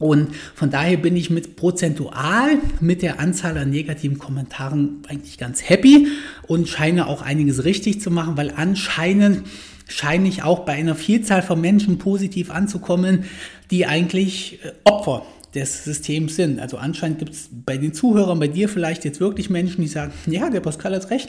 und 0.00 0.34
von 0.54 0.70
daher 0.70 0.96
bin 0.96 1.14
ich 1.14 1.28
mit 1.28 1.56
prozentual 1.56 2.56
mit 2.80 3.02
der 3.02 3.20
Anzahl 3.20 3.58
an 3.58 3.68
negativen 3.68 4.18
Kommentaren 4.18 5.02
eigentlich 5.06 5.36
ganz 5.36 5.68
happy 5.68 6.08
und 6.46 6.68
scheine 6.68 7.06
auch 7.06 7.20
einiges 7.20 7.64
richtig 7.64 8.00
zu 8.00 8.10
machen, 8.10 8.38
weil 8.38 8.50
anscheinend 8.56 9.46
scheine 9.88 10.26
ich 10.26 10.42
auch 10.42 10.60
bei 10.60 10.72
einer 10.72 10.94
Vielzahl 10.94 11.42
von 11.42 11.60
Menschen 11.60 11.98
positiv 11.98 12.50
anzukommen, 12.50 13.24
die 13.70 13.84
eigentlich 13.84 14.60
äh, 14.64 14.72
Opfer 14.84 15.26
des 15.54 15.84
Systems 15.84 16.34
sind. 16.34 16.60
Also 16.60 16.78
anscheinend 16.78 17.18
gibt 17.18 17.34
es 17.34 17.50
bei 17.52 17.76
den 17.76 17.92
Zuhörern, 17.92 18.40
bei 18.40 18.48
dir 18.48 18.70
vielleicht 18.70 19.04
jetzt 19.04 19.20
wirklich 19.20 19.50
Menschen, 19.50 19.82
die 19.82 19.88
sagen, 19.88 20.12
ja, 20.24 20.48
der 20.48 20.60
Pascal 20.60 20.94
hat 20.94 21.10
recht. 21.10 21.28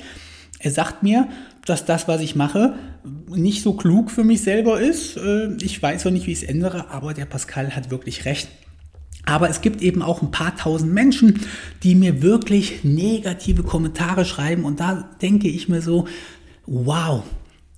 Er 0.60 0.72
sagt 0.72 1.04
mir, 1.04 1.28
dass 1.65 1.86
das, 1.86 2.08
was 2.08 2.22
ich 2.22 2.36
mache, 2.36 2.75
nicht 3.30 3.62
so 3.62 3.74
klug 3.74 4.12
für 4.12 4.24
mich 4.24 4.41
selber 4.41 4.80
ist. 4.80 5.18
Äh, 5.18 5.53
ich 5.62 5.82
weiß 5.82 6.06
auch 6.08 6.12
nicht, 6.12 6.27
wie 6.27 6.32
ich 6.32 6.44
es 6.44 6.50
ändere, 6.50 6.89
aber 6.89 7.13
der 7.13 7.25
Pascal 7.25 7.75
hat 7.75 7.91
wirklich 7.91 8.25
recht. 8.25 8.50
Aber 9.25 9.50
es 9.50 9.62
gibt 9.62 9.82
eben 9.82 10.01
auch 10.01 10.22
ein 10.22 10.32
paar 10.32 10.56
tausend 10.56 10.94
Menschen, 10.94 11.41
die 11.84 11.96
mir 11.96 12.22
wirklich 12.22 12.84
negative 12.84 13.63
Kommentare 13.63 14.25
schreiben. 14.25 14.65
Und 14.65 14.80
da 14.80 15.10
denke 15.22 15.48
ich 15.48 15.70
mir 15.70 15.82
so, 15.82 16.08
wow, 16.65 17.24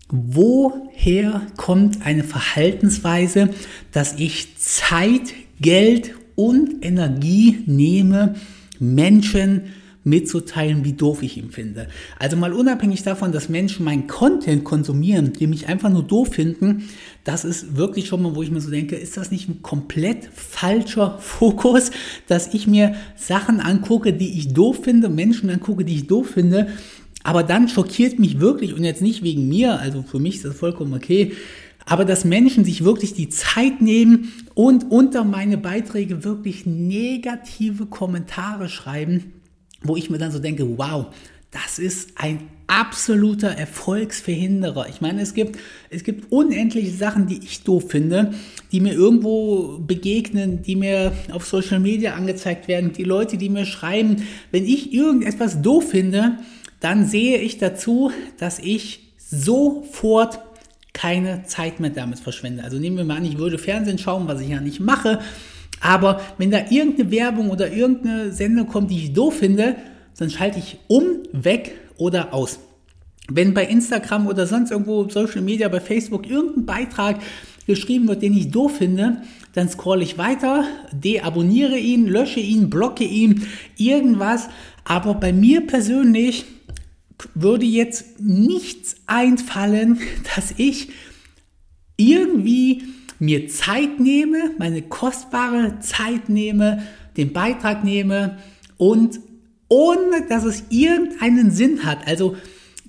woher 0.10 1.42
kommt 1.58 2.06
eine 2.06 2.24
Verhaltensweise, 2.24 3.50
dass 3.92 4.13
ich 4.20 4.58
Zeit, 4.58 5.34
Geld 5.60 6.16
und 6.36 6.84
Energie 6.84 7.63
nehme, 7.66 8.36
Menschen 8.80 9.63
mitzuteilen, 10.03 10.83
wie 10.83 10.93
doof 10.93 11.24
ich 11.24 11.38
ihn 11.38 11.51
finde. 11.51 11.88
Also 12.19 12.36
mal 12.36 12.53
unabhängig 12.53 13.03
davon, 13.03 13.31
dass 13.31 13.50
Menschen 13.50 13.86
meinen 13.86 14.07
Content 14.07 14.63
konsumieren, 14.63 15.33
die 15.33 15.48
mich 15.48 15.67
einfach 15.67 15.89
nur 15.89 16.03
doof 16.03 16.29
finden, 16.33 16.89
das 17.24 17.45
ist 17.45 17.77
wirklich 17.77 18.07
schon 18.07 18.22
mal, 18.22 18.36
wo 18.36 18.43
ich 18.43 18.51
mir 18.51 18.60
so 18.60 18.69
denke, 18.69 18.95
ist 18.95 19.15
das 19.15 19.31
nicht 19.31 19.48
ein 19.48 19.62
komplett 19.62 20.29
falscher 20.33 21.19
Fokus, 21.19 21.91
dass 22.27 22.53
ich 22.53 22.67
mir 22.67 22.95
Sachen 23.15 23.60
angucke, 23.62 24.13
die 24.13 24.38
ich 24.38 24.53
doof 24.53 24.81
finde, 24.83 25.10
Menschen 25.10 25.50
angucke, 25.50 25.86
die 25.86 25.95
ich 25.95 26.07
doof 26.07 26.31
finde, 26.31 26.67
aber 27.24 27.43
dann 27.43 27.69
schockiert 27.69 28.19
mich 28.19 28.41
wirklich, 28.41 28.74
und 28.74 28.83
jetzt 28.83 29.01
nicht 29.01 29.24
wegen 29.24 29.48
mir, 29.48 29.79
also 29.79 30.03
für 30.03 30.19
mich 30.19 30.36
ist 30.36 30.45
das 30.45 30.57
vollkommen 30.57 30.93
okay, 30.93 31.31
aber 31.86 32.05
dass 32.05 32.25
Menschen 32.25 32.63
sich 32.65 32.83
wirklich 32.83 33.13
die 33.13 33.29
Zeit 33.29 33.81
nehmen 33.81 34.31
und 34.53 34.89
unter 34.89 35.24
meine 35.24 35.57
Beiträge 35.57 36.24
wirklich 36.24 36.65
negative 36.65 37.86
Kommentare 37.86 38.69
schreiben, 38.69 39.33
wo 39.84 39.96
ich 39.96 40.10
mir 40.10 40.18
dann 40.18 40.32
so 40.32 40.40
denke, 40.40 40.78
wow, 40.78 41.08
das 41.52 41.78
ist 41.78 42.13
ein 42.16 42.50
absoluter 42.68 43.50
Erfolgsverhinderer. 43.50 44.88
Ich 44.90 45.02
meine, 45.02 45.22
es 45.22 45.34
gibt, 45.36 45.60
es 45.92 46.04
gibt 46.04 46.32
unendliche 46.32 46.92
Sachen, 46.92 47.28
die 47.28 47.38
ich 47.44 47.63
doof 47.63 47.86
finde, 47.90 48.34
die 48.72 48.80
mir 48.80 48.94
irgendwo 48.94 49.78
begegnen, 49.78 50.63
die 50.63 50.75
mir 50.75 51.12
auf 51.32 51.46
Social 51.46 51.80
Media 51.80 52.13
angezeigt 52.16 52.68
werden, 52.68 52.94
die 52.94 53.04
Leute, 53.04 53.38
die 53.38 53.50
mir 53.50 53.66
schreiben, 53.66 54.24
wenn 54.52 54.66
ich 54.66 54.94
irgendetwas 54.94 55.62
doof 55.62 55.92
finde, 55.92 56.40
dann 56.80 57.06
sehe 57.06 57.38
ich 57.38 57.60
dazu, 57.60 58.12
dass 58.40 58.60
ich 58.60 59.13
sofort 59.18 60.40
keine 60.94 61.44
Zeit 61.44 61.80
mehr 61.80 61.90
damit 61.90 62.20
verschwende. 62.20 62.63
Also 62.63 62.78
nehmen 62.78 62.98
wir 62.98 63.04
mal 63.04 63.18
an, 63.18 63.25
ich 63.25 63.38
würde 63.38 63.58
Fernsehen 63.58 63.98
schauen, 63.98 64.28
was 64.28 64.42
ich 64.42 64.50
ja 64.50 64.62
nicht 64.62 64.80
mache, 64.80 65.20
aber 65.84 66.22
wenn 66.38 66.50
da 66.50 66.60
irgendeine 66.70 67.12
Werbung 67.12 67.50
oder 67.50 67.72
irgendeine 67.72 68.32
Sendung 68.32 68.68
kommt, 68.68 68.90
die 68.90 68.98
ich 68.98 69.13
doof 69.13 69.40
finde, 69.40 69.75
dann 70.18 70.30
schalte 70.30 70.58
ich 70.58 70.78
um, 70.88 71.04
weg 71.34 71.75
oder 71.98 72.34
aus. 72.34 72.60
Wenn 73.30 73.54
bei 73.54 73.66
Instagram 73.66 74.28
oder 74.28 74.48
sonst 74.48 74.72
irgendwo 74.72 75.10
Social 75.10 75.42
Media, 75.42 75.68
bei 75.68 75.82
Facebook 75.82 76.25
irgendein 76.30 76.66
Beitrag 76.66 77.20
geschrieben 77.68 78.08
wird, 78.08 78.22
den 78.22 78.36
ich 78.36 78.50
doof 78.50 78.78
finde, 78.78 79.24
dann 79.54 79.68
scrolle 79.68 80.04
ich 80.04 80.18
weiter, 80.18 80.63
deabonniere 80.94 81.78
ihn, 81.78 82.08
lösche 82.08 82.40
ihn, 82.40 82.70
blocke 82.70 83.04
ihn, 83.04 83.46
irgendwas. 83.78 84.48
Aber 84.86 85.16
bei 85.16 85.34
mir 85.34 85.68
persönlich 85.68 86.46
würde 87.34 87.66
jetzt 87.66 88.22
nichts 88.22 88.96
einfallen, 89.06 90.00
dass 90.36 90.54
ich 90.56 90.90
irgendwie 91.98 92.84
mir 93.20 93.48
Zeit 93.48 94.00
nehme, 94.00 94.51
meine 94.58 94.82
kostbare 94.82 95.79
Zeit 95.79 96.29
nehme, 96.29 96.84
den 97.17 97.34
Beitrag 97.34 97.84
nehme 97.84 98.38
und 98.77 99.20
ohne 99.67 100.27
dass 100.29 100.43
es 100.43 100.63
irgendeinen 100.70 101.51
Sinn 101.51 101.84
hat. 101.86 102.08
Also 102.08 102.36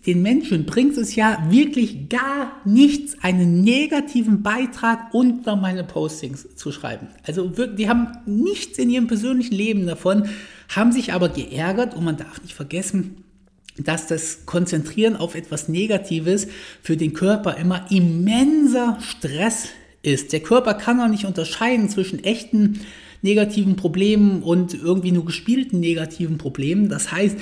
den 0.07 0.21
Menschen 0.21 0.67
bringt 0.67 0.99
es 0.99 1.15
ja 1.15 1.47
wirklich 1.49 2.11
gar 2.11 2.61
nichts, 2.67 3.17
einen 3.23 3.63
negativen 3.63 4.43
Beitrag 4.43 5.15
unter 5.15 5.57
meine 5.57 5.83
Postings 5.83 6.57
zu 6.57 6.73
schreiben. 6.73 7.09
Also 7.27 7.49
die 7.49 7.89
haben 7.89 8.09
nichts 8.27 8.79
in 8.79 8.91
ihrem 8.91 9.07
persönlichen 9.07 9.55
Leben 9.55 9.87
davon, 9.87 10.29
haben 10.69 10.93
sich 10.93 11.15
aber 11.15 11.31
geärgert 11.31 11.95
und 11.95 12.05
man 12.05 12.19
darf 12.19 12.43
nicht 12.43 12.55
vergessen, 12.55 13.25
dass 13.79 14.07
das 14.07 14.47
Konzentrieren 14.47 15.17
auf 15.17 15.35
etwas 15.35 15.69
Negatives 15.69 16.47
für 16.83 16.97
den 16.97 17.15
Körper 17.15 17.57
immer 17.57 17.87
immenser 17.91 18.99
Stress 19.01 19.69
ist. 20.07 20.33
Der 20.33 20.41
Körper 20.41 20.75
kann 20.75 21.01
auch 21.01 21.09
nicht 21.09 21.25
unterscheiden 21.25 21.89
zwischen 21.89 22.23
echten 22.23 22.81
negativen 23.23 23.77
Problemen 23.77 24.43
und 24.43 24.75
irgendwie 24.75 25.13
nur 25.13 25.25
gespielten 25.25 25.81
negativen 25.81 26.37
Problemen. 26.37 26.89
Das 26.89 27.11
heißt, 27.11 27.37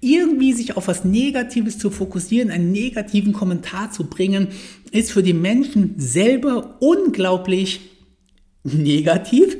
irgendwie 0.00 0.52
sich 0.52 0.76
auf 0.76 0.88
was 0.88 1.04
Negatives 1.04 1.78
zu 1.78 1.90
fokussieren, 1.90 2.50
einen 2.50 2.72
negativen 2.72 3.32
Kommentar 3.32 3.90
zu 3.90 4.04
bringen, 4.04 4.48
ist 4.90 5.12
für 5.12 5.22
die 5.22 5.32
Menschen 5.32 5.94
selber 5.96 6.76
unglaublich 6.80 7.80
negativ. 8.64 9.56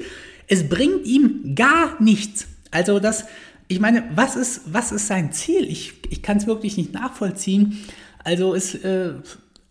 Es 0.46 0.68
bringt 0.68 1.06
ihm 1.06 1.54
gar 1.54 2.00
nichts. 2.02 2.46
Also 2.70 2.98
das, 3.00 3.24
ich 3.68 3.80
meine, 3.80 4.04
was 4.14 4.36
ist, 4.36 4.62
was 4.66 4.92
ist 4.92 5.06
sein 5.06 5.32
Ziel? 5.32 5.64
Ich, 5.64 5.94
ich 6.10 6.22
kann 6.22 6.38
es 6.38 6.46
wirklich 6.46 6.76
nicht 6.76 6.92
nachvollziehen. 6.92 7.78
Also 8.24 8.54
es, 8.54 8.74
äh, 8.74 9.14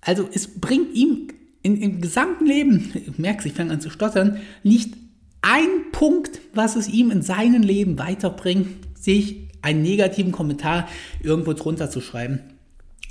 also 0.02 0.28
es 0.32 0.60
bringt 0.60 0.94
ihm 0.96 1.30
in, 1.62 1.82
im 1.82 2.02
gesamten 2.02 2.46
Leben, 2.46 2.92
ich 2.94 3.18
merke 3.18 3.48
ich 3.48 3.54
fange 3.54 3.74
an 3.74 3.82
zu 3.82 3.90
stottern, 3.90 4.38
nicht 4.64 4.94
ein 5.42 5.92
Punkt, 5.92 6.42
was 6.54 6.76
es 6.76 6.88
ihm 6.90 7.12
in 7.12 7.22
seinem 7.22 7.62
Leben 7.62 8.00
weiterbringt, 8.00 8.68
sich 9.00 9.48
einen 9.62 9.82
negativen 9.82 10.32
Kommentar 10.32 10.88
irgendwo 11.22 11.54
drunter 11.54 11.90
zu 11.90 12.02
schreiben. 12.02 12.40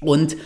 Und 0.01 0.37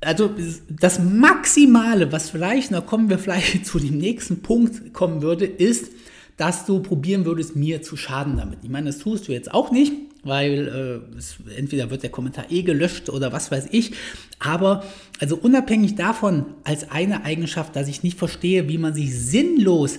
also 0.00 0.30
das 0.68 0.98
Maximale, 0.98 2.12
was 2.12 2.30
vielleicht, 2.30 2.72
da 2.72 2.80
kommen 2.80 3.08
wir 3.08 3.18
vielleicht 3.18 3.66
zu 3.66 3.78
dem 3.78 3.98
nächsten 3.98 4.42
Punkt 4.42 4.92
kommen 4.92 5.22
würde, 5.22 5.46
ist, 5.46 5.92
dass 6.36 6.66
du 6.66 6.80
probieren 6.80 7.24
würdest, 7.24 7.56
mir 7.56 7.82
zu 7.82 7.96
schaden 7.96 8.36
damit. 8.36 8.60
Ich 8.62 8.70
meine, 8.70 8.86
das 8.86 8.98
tust 8.98 9.28
du 9.28 9.32
jetzt 9.32 9.52
auch 9.52 9.70
nicht, 9.70 9.92
weil 10.24 11.02
äh, 11.14 11.16
es, 11.16 11.36
entweder 11.56 11.90
wird 11.90 12.02
der 12.02 12.10
Kommentar 12.10 12.50
eh 12.50 12.62
gelöscht 12.62 13.08
oder 13.08 13.32
was 13.32 13.50
weiß 13.50 13.68
ich. 13.70 13.92
Aber 14.38 14.84
also 15.20 15.36
unabhängig 15.36 15.94
davon, 15.94 16.46
als 16.64 16.90
eine 16.90 17.24
Eigenschaft, 17.24 17.76
dass 17.76 17.88
ich 17.88 18.02
nicht 18.02 18.18
verstehe, 18.18 18.68
wie 18.68 18.78
man 18.78 18.94
sich 18.94 19.16
sinnlos 19.18 19.98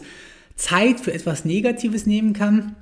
Zeit 0.55 0.99
für 0.99 1.13
etwas 1.13 1.45
Negatives 1.45 2.05
nehmen 2.05 2.33
kann. 2.33 2.75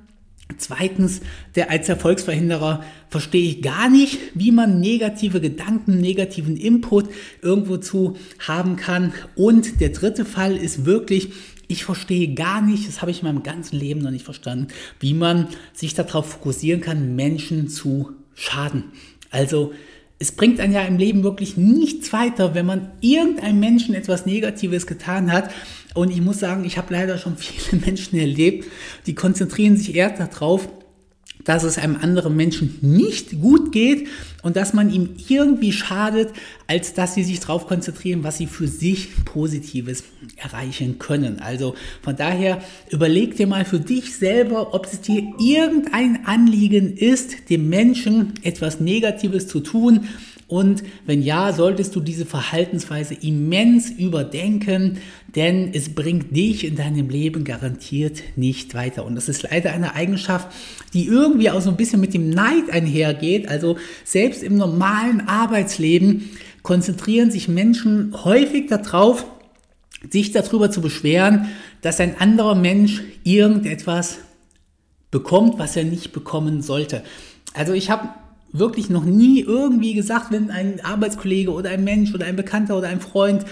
Zweitens, 0.58 1.20
der 1.54 1.70
als 1.70 1.88
Erfolgsverhinderer 1.88 2.84
verstehe 3.08 3.48
ich 3.48 3.62
gar 3.62 3.88
nicht, 3.88 4.18
wie 4.34 4.50
man 4.50 4.80
negative 4.80 5.40
Gedanken, 5.40 5.98
negativen 5.98 6.56
Input 6.56 7.08
irgendwo 7.40 7.78
zu 7.78 8.16
haben 8.38 8.76
kann. 8.76 9.14
Und 9.34 9.80
der 9.80 9.90
dritte 9.90 10.24
Fall 10.24 10.56
ist 10.56 10.84
wirklich, 10.84 11.30
ich 11.72 11.84
verstehe 11.84 12.34
gar 12.34 12.60
nicht, 12.60 12.86
das 12.86 13.00
habe 13.00 13.10
ich 13.10 13.20
in 13.20 13.26
meinem 13.26 13.42
ganzen 13.42 13.76
Leben 13.76 14.00
noch 14.00 14.10
nicht 14.10 14.24
verstanden, 14.24 14.68
wie 15.00 15.14
man 15.14 15.48
sich 15.72 15.94
darauf 15.94 16.30
fokussieren 16.30 16.80
kann, 16.80 17.16
Menschen 17.16 17.68
zu 17.68 18.12
schaden. 18.34 18.84
Also 19.30 19.72
es 20.18 20.30
bringt 20.30 20.60
einen 20.60 20.72
ja 20.72 20.82
im 20.82 20.98
Leben 20.98 21.24
wirklich 21.24 21.56
nichts 21.56 22.12
weiter, 22.12 22.54
wenn 22.54 22.64
man 22.64 22.92
irgendeinem 23.00 23.58
Menschen 23.58 23.94
etwas 23.94 24.24
Negatives 24.24 24.86
getan 24.86 25.32
hat. 25.32 25.50
Und 25.94 26.10
ich 26.12 26.20
muss 26.20 26.38
sagen, 26.38 26.64
ich 26.64 26.78
habe 26.78 26.94
leider 26.94 27.18
schon 27.18 27.36
viele 27.38 27.80
Menschen 27.80 28.18
erlebt, 28.18 28.68
die 29.06 29.14
konzentrieren 29.14 29.76
sich 29.76 29.94
eher 29.94 30.10
darauf, 30.10 30.68
dass 31.44 31.64
es 31.64 31.78
einem 31.78 31.96
anderen 31.96 32.36
Menschen 32.36 32.78
nicht 32.80 33.40
gut 33.40 33.72
geht 33.72 34.08
und 34.42 34.56
dass 34.56 34.72
man 34.72 34.92
ihm 34.92 35.10
irgendwie 35.28 35.72
schadet, 35.72 36.30
als 36.66 36.94
dass 36.94 37.14
sie 37.14 37.24
sich 37.24 37.40
darauf 37.40 37.66
konzentrieren, 37.66 38.24
was 38.24 38.38
sie 38.38 38.46
für 38.46 38.68
sich 38.68 39.24
Positives 39.24 40.04
erreichen 40.36 40.98
können. 40.98 41.40
Also 41.40 41.74
von 42.02 42.16
daher 42.16 42.62
überleg 42.90 43.36
dir 43.36 43.46
mal 43.46 43.64
für 43.64 43.80
dich 43.80 44.16
selber, 44.16 44.74
ob 44.74 44.86
es 44.86 45.00
dir 45.00 45.22
irgendein 45.38 46.26
Anliegen 46.26 46.96
ist, 46.96 47.50
dem 47.50 47.68
Menschen 47.68 48.34
etwas 48.42 48.80
Negatives 48.80 49.48
zu 49.48 49.60
tun 49.60 50.08
und 50.52 50.82
wenn 51.06 51.22
ja, 51.22 51.50
solltest 51.54 51.96
du 51.96 52.00
diese 52.00 52.26
Verhaltensweise 52.26 53.14
immens 53.14 53.88
überdenken, 53.88 54.98
denn 55.34 55.70
es 55.72 55.94
bringt 55.94 56.36
dich 56.36 56.66
in 56.66 56.76
deinem 56.76 57.08
Leben 57.08 57.44
garantiert 57.44 58.22
nicht 58.36 58.74
weiter. 58.74 59.06
Und 59.06 59.14
das 59.14 59.30
ist 59.30 59.44
leider 59.44 59.72
eine 59.72 59.94
Eigenschaft, 59.94 60.48
die 60.92 61.06
irgendwie 61.06 61.48
auch 61.48 61.62
so 61.62 61.70
ein 61.70 61.78
bisschen 61.78 62.02
mit 62.02 62.12
dem 62.12 62.28
Neid 62.28 62.68
einhergeht. 62.70 63.48
Also 63.48 63.78
selbst 64.04 64.42
im 64.42 64.58
normalen 64.58 65.26
Arbeitsleben 65.26 66.28
konzentrieren 66.62 67.30
sich 67.30 67.48
Menschen 67.48 68.12
häufig 68.22 68.66
darauf, 68.66 69.24
sich 70.10 70.32
darüber 70.32 70.70
zu 70.70 70.82
beschweren, 70.82 71.46
dass 71.80 71.98
ein 71.98 72.20
anderer 72.20 72.56
Mensch 72.56 73.02
irgendetwas 73.24 74.18
bekommt, 75.10 75.58
was 75.58 75.76
er 75.76 75.84
nicht 75.84 76.12
bekommen 76.12 76.60
sollte. 76.60 77.02
Also 77.54 77.72
ich 77.72 77.88
habe 77.88 78.10
wirklich 78.52 78.90
noch 78.90 79.04
nie 79.04 79.40
irgendwie 79.40 79.94
gesagt, 79.94 80.30
wenn 80.30 80.50
ein 80.50 80.84
Arbeitskollege 80.84 81.52
oder 81.52 81.70
ein 81.70 81.84
Mensch 81.84 82.14
oder 82.14 82.26
ein 82.26 82.36
Bekannter 82.36 82.76
oder 82.76 82.88
ein 82.88 83.00
Freund 83.00 83.44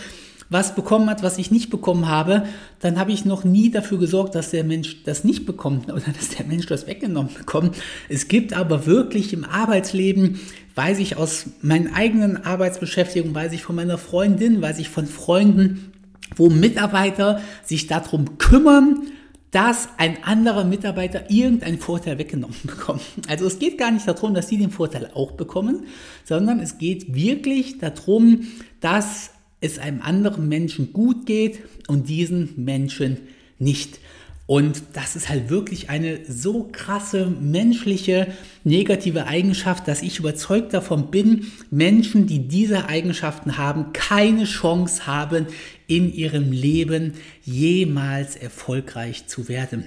was 0.50 0.74
bekommen 0.74 1.08
hat, 1.08 1.22
was 1.22 1.38
ich 1.38 1.52
nicht 1.52 1.70
bekommen 1.70 2.08
habe, 2.08 2.44
dann 2.80 2.98
habe 2.98 3.12
ich 3.12 3.24
noch 3.24 3.44
nie 3.44 3.70
dafür 3.70 3.98
gesorgt, 3.98 4.34
dass 4.34 4.50
der 4.50 4.64
Mensch 4.64 5.04
das 5.04 5.22
nicht 5.22 5.46
bekommt 5.46 5.88
oder 5.92 6.02
dass 6.12 6.30
der 6.30 6.44
Mensch 6.44 6.66
das 6.66 6.86
weggenommen 6.86 7.32
bekommt. 7.32 7.76
Es 8.08 8.28
gibt 8.28 8.52
aber 8.52 8.84
wirklich 8.84 9.32
im 9.32 9.44
Arbeitsleben, 9.44 10.40
weiß 10.74 10.98
ich 10.98 11.16
aus 11.16 11.46
meinen 11.62 11.94
eigenen 11.94 12.44
Arbeitsbeschäftigungen, 12.44 13.34
weiß 13.34 13.52
ich 13.52 13.62
von 13.62 13.76
meiner 13.76 13.96
Freundin, 13.96 14.60
weiß 14.60 14.80
ich 14.80 14.88
von 14.88 15.06
Freunden, 15.06 15.92
wo 16.36 16.50
Mitarbeiter 16.50 17.40
sich 17.64 17.86
darum 17.86 18.38
kümmern, 18.38 19.06
dass 19.50 19.88
ein 19.96 20.22
anderer 20.22 20.64
Mitarbeiter 20.64 21.30
irgendeinen 21.30 21.78
Vorteil 21.78 22.18
weggenommen 22.18 22.56
bekommt. 22.64 23.02
Also 23.28 23.46
es 23.46 23.58
geht 23.58 23.78
gar 23.78 23.90
nicht 23.90 24.06
darum, 24.06 24.34
dass 24.34 24.48
sie 24.48 24.58
den 24.58 24.70
Vorteil 24.70 25.10
auch 25.14 25.32
bekommen, 25.32 25.86
sondern 26.24 26.60
es 26.60 26.78
geht 26.78 27.14
wirklich 27.14 27.78
darum, 27.78 28.48
dass 28.80 29.30
es 29.60 29.78
einem 29.78 30.00
anderen 30.02 30.48
Menschen 30.48 30.92
gut 30.92 31.26
geht 31.26 31.60
und 31.88 32.08
diesen 32.08 32.52
Menschen 32.56 33.18
nicht. 33.58 33.98
Und 34.46 34.82
das 34.94 35.14
ist 35.14 35.28
halt 35.28 35.48
wirklich 35.48 35.90
eine 35.90 36.24
so 36.26 36.68
krasse 36.72 37.28
menschliche 37.40 38.26
negative 38.64 39.28
Eigenschaft, 39.28 39.86
dass 39.86 40.02
ich 40.02 40.18
überzeugt 40.18 40.74
davon 40.74 41.12
bin, 41.12 41.52
Menschen, 41.70 42.26
die 42.26 42.48
diese 42.48 42.88
Eigenschaften 42.88 43.58
haben, 43.58 43.92
keine 43.92 44.46
Chance 44.46 45.06
haben, 45.06 45.46
in 45.90 46.14
ihrem 46.14 46.52
Leben 46.52 47.14
jemals 47.42 48.36
erfolgreich 48.36 49.26
zu 49.26 49.48
werden. 49.48 49.84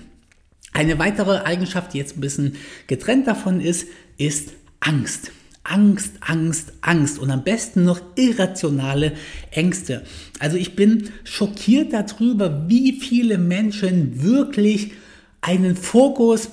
Eine 0.73 0.99
weitere 0.99 1.37
Eigenschaft, 1.37 1.93
die 1.93 1.97
jetzt 1.97 2.17
ein 2.17 2.21
bisschen 2.21 2.57
getrennt 2.87 3.25
davon 3.25 3.61
ist, 3.61 3.87
ist 4.17 4.49
Angst. 4.81 5.31
Angst, 5.63 6.15
Angst, 6.19 6.73
Angst 6.81 7.19
und 7.19 7.31
am 7.31 7.45
besten 7.45 7.85
noch 7.85 8.01
irrationale 8.17 9.13
Ängste. 9.51 10.03
Also 10.39 10.57
ich 10.57 10.75
bin 10.75 11.09
schockiert 11.23 11.93
darüber, 11.93 12.67
wie 12.67 12.99
viele 12.99 13.37
Menschen 13.37 14.21
wirklich 14.21 14.91
einen 15.39 15.77
Fokus 15.77 16.49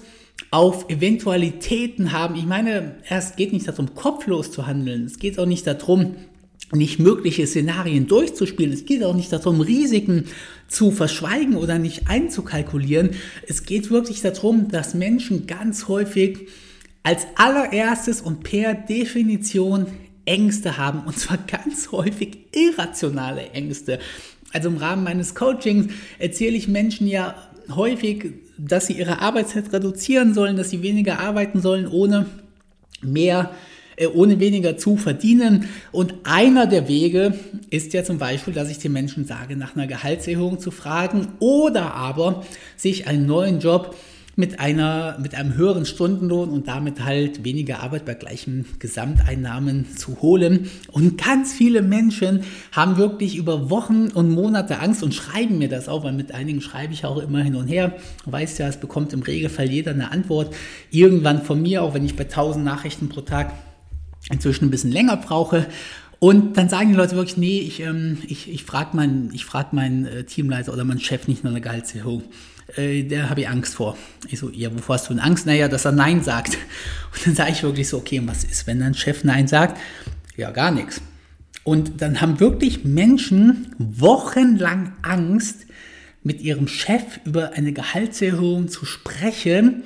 auf 0.52 0.88
Eventualitäten 0.88 2.12
haben. 2.12 2.36
Ich 2.36 2.46
meine, 2.46 2.96
es 3.08 3.34
geht 3.34 3.52
nicht 3.52 3.66
darum, 3.66 3.96
kopflos 3.96 4.52
zu 4.52 4.68
handeln. 4.68 5.06
Es 5.06 5.18
geht 5.18 5.40
auch 5.40 5.46
nicht 5.46 5.66
darum, 5.66 6.14
nicht 6.72 7.00
mögliche 7.00 7.46
Szenarien 7.46 8.06
durchzuspielen. 8.06 8.72
Es 8.72 8.84
geht 8.84 9.02
auch 9.02 9.14
nicht 9.14 9.32
darum, 9.32 9.60
Risiken 9.60 10.26
zu 10.68 10.90
verschweigen 10.92 11.56
oder 11.56 11.78
nicht 11.78 12.08
einzukalkulieren. 12.08 13.10
Es 13.48 13.64
geht 13.64 13.90
wirklich 13.90 14.20
darum, 14.22 14.68
dass 14.68 14.94
Menschen 14.94 15.46
ganz 15.46 15.88
häufig 15.88 16.48
als 17.02 17.26
allererstes 17.36 18.20
und 18.20 18.44
per 18.44 18.74
Definition 18.74 19.86
Ängste 20.26 20.76
haben 20.76 21.02
und 21.06 21.18
zwar 21.18 21.38
ganz 21.38 21.90
häufig 21.92 22.38
irrationale 22.54 23.50
Ängste. 23.50 23.98
Also 24.52 24.68
im 24.68 24.76
Rahmen 24.76 25.04
meines 25.04 25.34
Coachings 25.34 25.92
erzähle 26.18 26.56
ich 26.56 26.68
Menschen 26.68 27.06
ja 27.06 27.34
häufig, 27.74 28.34
dass 28.58 28.86
sie 28.86 28.94
ihre 28.94 29.20
Arbeitszeit 29.20 29.72
reduzieren 29.72 30.34
sollen, 30.34 30.56
dass 30.56 30.70
sie 30.70 30.82
weniger 30.82 31.20
arbeiten 31.20 31.60
sollen, 31.60 31.86
ohne 31.86 32.26
mehr 33.00 33.54
ohne 34.14 34.40
weniger 34.40 34.76
zu 34.76 34.96
verdienen. 34.96 35.68
Und 35.92 36.14
einer 36.24 36.66
der 36.66 36.88
Wege 36.88 37.34
ist 37.70 37.92
ja 37.92 38.04
zum 38.04 38.18
Beispiel, 38.18 38.54
dass 38.54 38.70
ich 38.70 38.78
den 38.78 38.92
Menschen 38.92 39.24
sage, 39.24 39.56
nach 39.56 39.76
einer 39.76 39.86
Gehaltserhöhung 39.86 40.58
zu 40.58 40.70
fragen 40.70 41.28
oder 41.38 41.94
aber 41.94 42.44
sich 42.76 43.06
einen 43.06 43.26
neuen 43.26 43.60
Job 43.60 43.94
mit 44.40 44.58
einer, 44.58 45.18
mit 45.20 45.34
einem 45.34 45.54
höheren 45.54 45.84
Stundenlohn 45.84 46.48
und 46.50 46.66
damit 46.66 47.04
halt 47.04 47.44
weniger 47.44 47.80
Arbeit 47.82 48.06
bei 48.06 48.14
gleichen 48.14 48.64
Gesamteinnahmen 48.78 49.96
zu 49.96 50.20
holen. 50.22 50.70
Und 50.90 51.22
ganz 51.22 51.52
viele 51.52 51.82
Menschen 51.82 52.42
haben 52.72 52.96
wirklich 52.96 53.36
über 53.36 53.70
Wochen 53.70 54.08
und 54.08 54.30
Monate 54.30 54.80
Angst 54.80 55.02
und 55.02 55.14
schreiben 55.14 55.58
mir 55.58 55.68
das 55.68 55.88
auch, 55.88 56.04
weil 56.04 56.12
mit 56.12 56.32
einigen 56.32 56.60
schreibe 56.60 56.92
ich 56.92 57.04
auch 57.04 57.18
immer 57.18 57.40
hin 57.40 57.54
und 57.54 57.68
her. 57.68 57.96
Du 58.24 58.32
weißt 58.32 58.58
ja, 58.58 58.68
es 58.68 58.78
bekommt 58.78 59.12
im 59.12 59.22
Regelfall 59.22 59.70
jeder 59.70 59.92
eine 59.92 60.10
Antwort. 60.10 60.54
Irgendwann 60.90 61.42
von 61.42 61.60
mir, 61.60 61.82
auch 61.82 61.94
wenn 61.94 62.04
ich 62.04 62.16
bei 62.16 62.24
1000 62.24 62.64
Nachrichten 62.64 63.08
pro 63.08 63.20
Tag 63.20 63.52
inzwischen 64.30 64.66
ein 64.66 64.70
bisschen 64.70 64.92
länger 64.92 65.16
brauche. 65.16 65.66
Und 66.18 66.56
dann 66.56 66.68
sagen 66.68 66.90
die 66.90 66.96
Leute 66.96 67.16
wirklich, 67.16 67.36
nee, 67.36 67.60
ich, 67.60 67.80
ähm, 67.80 68.18
ich, 68.26 68.50
ich 68.50 68.64
frage 68.64 68.96
meinen 68.96 69.36
frag 69.38 69.72
meinen 69.72 70.04
äh, 70.06 70.24
Teamleiter 70.24 70.72
oder 70.72 70.84
meinen 70.84 71.00
Chef 71.00 71.28
nicht 71.28 71.44
nach 71.44 71.50
einer 71.50 71.60
Gehaltserhöhung 71.60 72.24
äh, 72.76 73.04
da 73.04 73.28
habe 73.28 73.40
ich 73.40 73.48
Angst 73.48 73.74
vor. 73.74 73.96
Ich 74.28 74.38
so, 74.38 74.50
ja, 74.50 74.72
wovor 74.72 74.94
hast 74.94 75.08
du 75.08 75.14
denn 75.14 75.22
Angst? 75.22 75.46
Naja, 75.46 75.68
dass 75.68 75.84
er 75.84 75.92
Nein 75.92 76.22
sagt. 76.22 76.54
Und 77.14 77.26
dann 77.26 77.34
sage 77.34 77.52
ich 77.52 77.62
wirklich 77.62 77.88
so, 77.88 77.98
okay, 77.98 78.22
was 78.24 78.44
ist, 78.44 78.66
wenn 78.66 78.80
dein 78.80 78.94
Chef 78.94 79.24
Nein 79.24 79.48
sagt? 79.48 79.80
Ja, 80.36 80.50
gar 80.50 80.70
nichts. 80.70 81.00
Und 81.64 82.00
dann 82.00 82.20
haben 82.20 82.40
wirklich 82.40 82.84
Menschen 82.84 83.74
wochenlang 83.78 84.92
Angst, 85.02 85.66
mit 86.22 86.42
ihrem 86.42 86.68
Chef 86.68 87.02
über 87.24 87.52
eine 87.54 87.72
Gehaltserhöhung 87.72 88.68
zu 88.68 88.84
sprechen, 88.84 89.84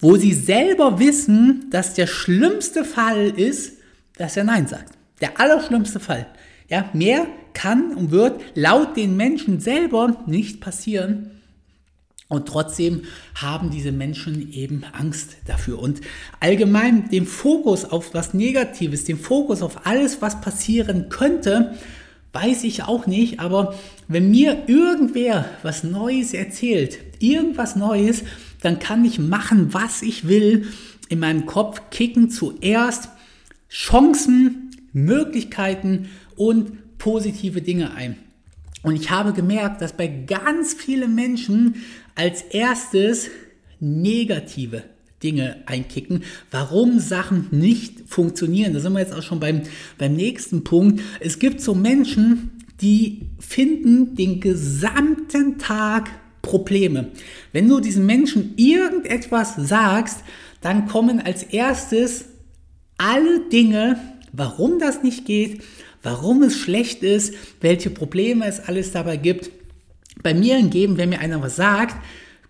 wo 0.00 0.16
sie 0.16 0.32
selber 0.32 0.98
wissen, 0.98 1.66
dass 1.70 1.94
der 1.94 2.06
schlimmste 2.06 2.84
Fall 2.84 3.28
ist, 3.28 3.78
dass 4.16 4.36
er 4.36 4.44
Nein 4.44 4.66
sagt. 4.66 4.94
Der 5.20 5.40
allerschlimmste 5.40 6.00
Fall. 6.00 6.26
Ja, 6.68 6.88
mehr 6.92 7.26
kann 7.52 7.94
und 7.94 8.10
wird 8.10 8.40
laut 8.54 8.96
den 8.96 9.16
Menschen 9.16 9.60
selber 9.60 10.22
nicht 10.26 10.60
passieren, 10.60 11.34
und 12.28 12.46
trotzdem 12.46 13.02
haben 13.34 13.70
diese 13.70 13.92
Menschen 13.92 14.52
eben 14.52 14.82
Angst 14.92 15.36
dafür. 15.46 15.78
Und 15.78 16.00
allgemein 16.40 17.08
den 17.10 17.26
Fokus 17.26 17.84
auf 17.84 18.14
was 18.14 18.34
Negatives, 18.34 19.04
den 19.04 19.18
Fokus 19.18 19.62
auf 19.62 19.86
alles, 19.86 20.22
was 20.22 20.40
passieren 20.40 21.10
könnte, 21.10 21.74
weiß 22.32 22.64
ich 22.64 22.82
auch 22.82 23.06
nicht. 23.06 23.40
Aber 23.40 23.74
wenn 24.08 24.30
mir 24.30 24.64
irgendwer 24.66 25.44
was 25.62 25.84
Neues 25.84 26.32
erzählt, 26.32 26.98
irgendwas 27.18 27.76
Neues, 27.76 28.24
dann 28.62 28.78
kann 28.78 29.04
ich 29.04 29.18
machen, 29.18 29.74
was 29.74 30.00
ich 30.00 30.26
will. 30.26 30.66
In 31.10 31.20
meinem 31.20 31.44
Kopf 31.44 31.82
kicken 31.90 32.30
zuerst 32.30 33.10
Chancen, 33.74 34.70
Möglichkeiten 34.92 36.08
und 36.36 36.96
positive 36.96 37.60
Dinge 37.60 37.92
ein. 37.92 38.16
Und 38.84 38.94
ich 38.94 39.10
habe 39.10 39.32
gemerkt, 39.32 39.82
dass 39.82 39.96
bei 39.96 40.06
ganz 40.06 40.74
vielen 40.74 41.16
Menschen 41.16 41.74
als 42.14 42.42
erstes 42.42 43.30
negative 43.80 44.84
Dinge 45.24 45.64
einkicken, 45.66 46.22
warum 46.52 47.00
Sachen 47.00 47.48
nicht 47.50 48.02
funktionieren. 48.06 48.74
Da 48.74 48.80
sind 48.80 48.92
wir 48.92 49.00
jetzt 49.00 49.12
auch 49.14 49.22
schon 49.22 49.40
beim, 49.40 49.62
beim 49.98 50.14
nächsten 50.14 50.62
Punkt. 50.62 51.02
Es 51.18 51.40
gibt 51.40 51.60
so 51.60 51.74
Menschen, 51.74 52.50
die 52.80 53.22
finden 53.40 54.14
den 54.14 54.38
gesamten 54.38 55.58
Tag 55.58 56.10
Probleme. 56.42 57.10
Wenn 57.52 57.68
du 57.68 57.80
diesen 57.80 58.06
Menschen 58.06 58.52
irgendetwas 58.56 59.56
sagst, 59.56 60.20
dann 60.60 60.86
kommen 60.86 61.20
als 61.20 61.42
erstes 61.42 62.26
alle 62.98 63.48
Dinge, 63.48 63.98
warum 64.32 64.78
das 64.78 65.02
nicht 65.02 65.24
geht, 65.24 65.62
warum 66.02 66.42
es 66.42 66.58
schlecht 66.58 67.02
ist, 67.02 67.34
welche 67.60 67.90
Probleme 67.90 68.46
es 68.46 68.60
alles 68.60 68.92
dabei 68.92 69.16
gibt. 69.16 69.50
Bei 70.22 70.34
mir 70.34 70.56
hingegen, 70.56 70.96
wenn 70.96 71.08
mir 71.08 71.20
einer 71.20 71.42
was 71.42 71.56
sagt, 71.56 71.96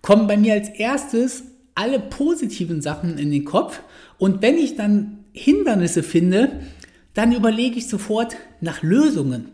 kommen 0.01 0.27
bei 0.27 0.37
mir 0.37 0.53
als 0.53 0.69
erstes 0.69 1.43
alle 1.73 1.99
positiven 1.99 2.81
Sachen 2.81 3.17
in 3.17 3.31
den 3.31 3.45
Kopf. 3.45 3.81
Und 4.17 4.41
wenn 4.41 4.57
ich 4.57 4.75
dann 4.75 5.25
Hindernisse 5.33 6.03
finde, 6.03 6.61
dann 7.13 7.33
überlege 7.33 7.77
ich 7.77 7.87
sofort 7.87 8.35
nach 8.61 8.81
Lösungen. 8.81 9.49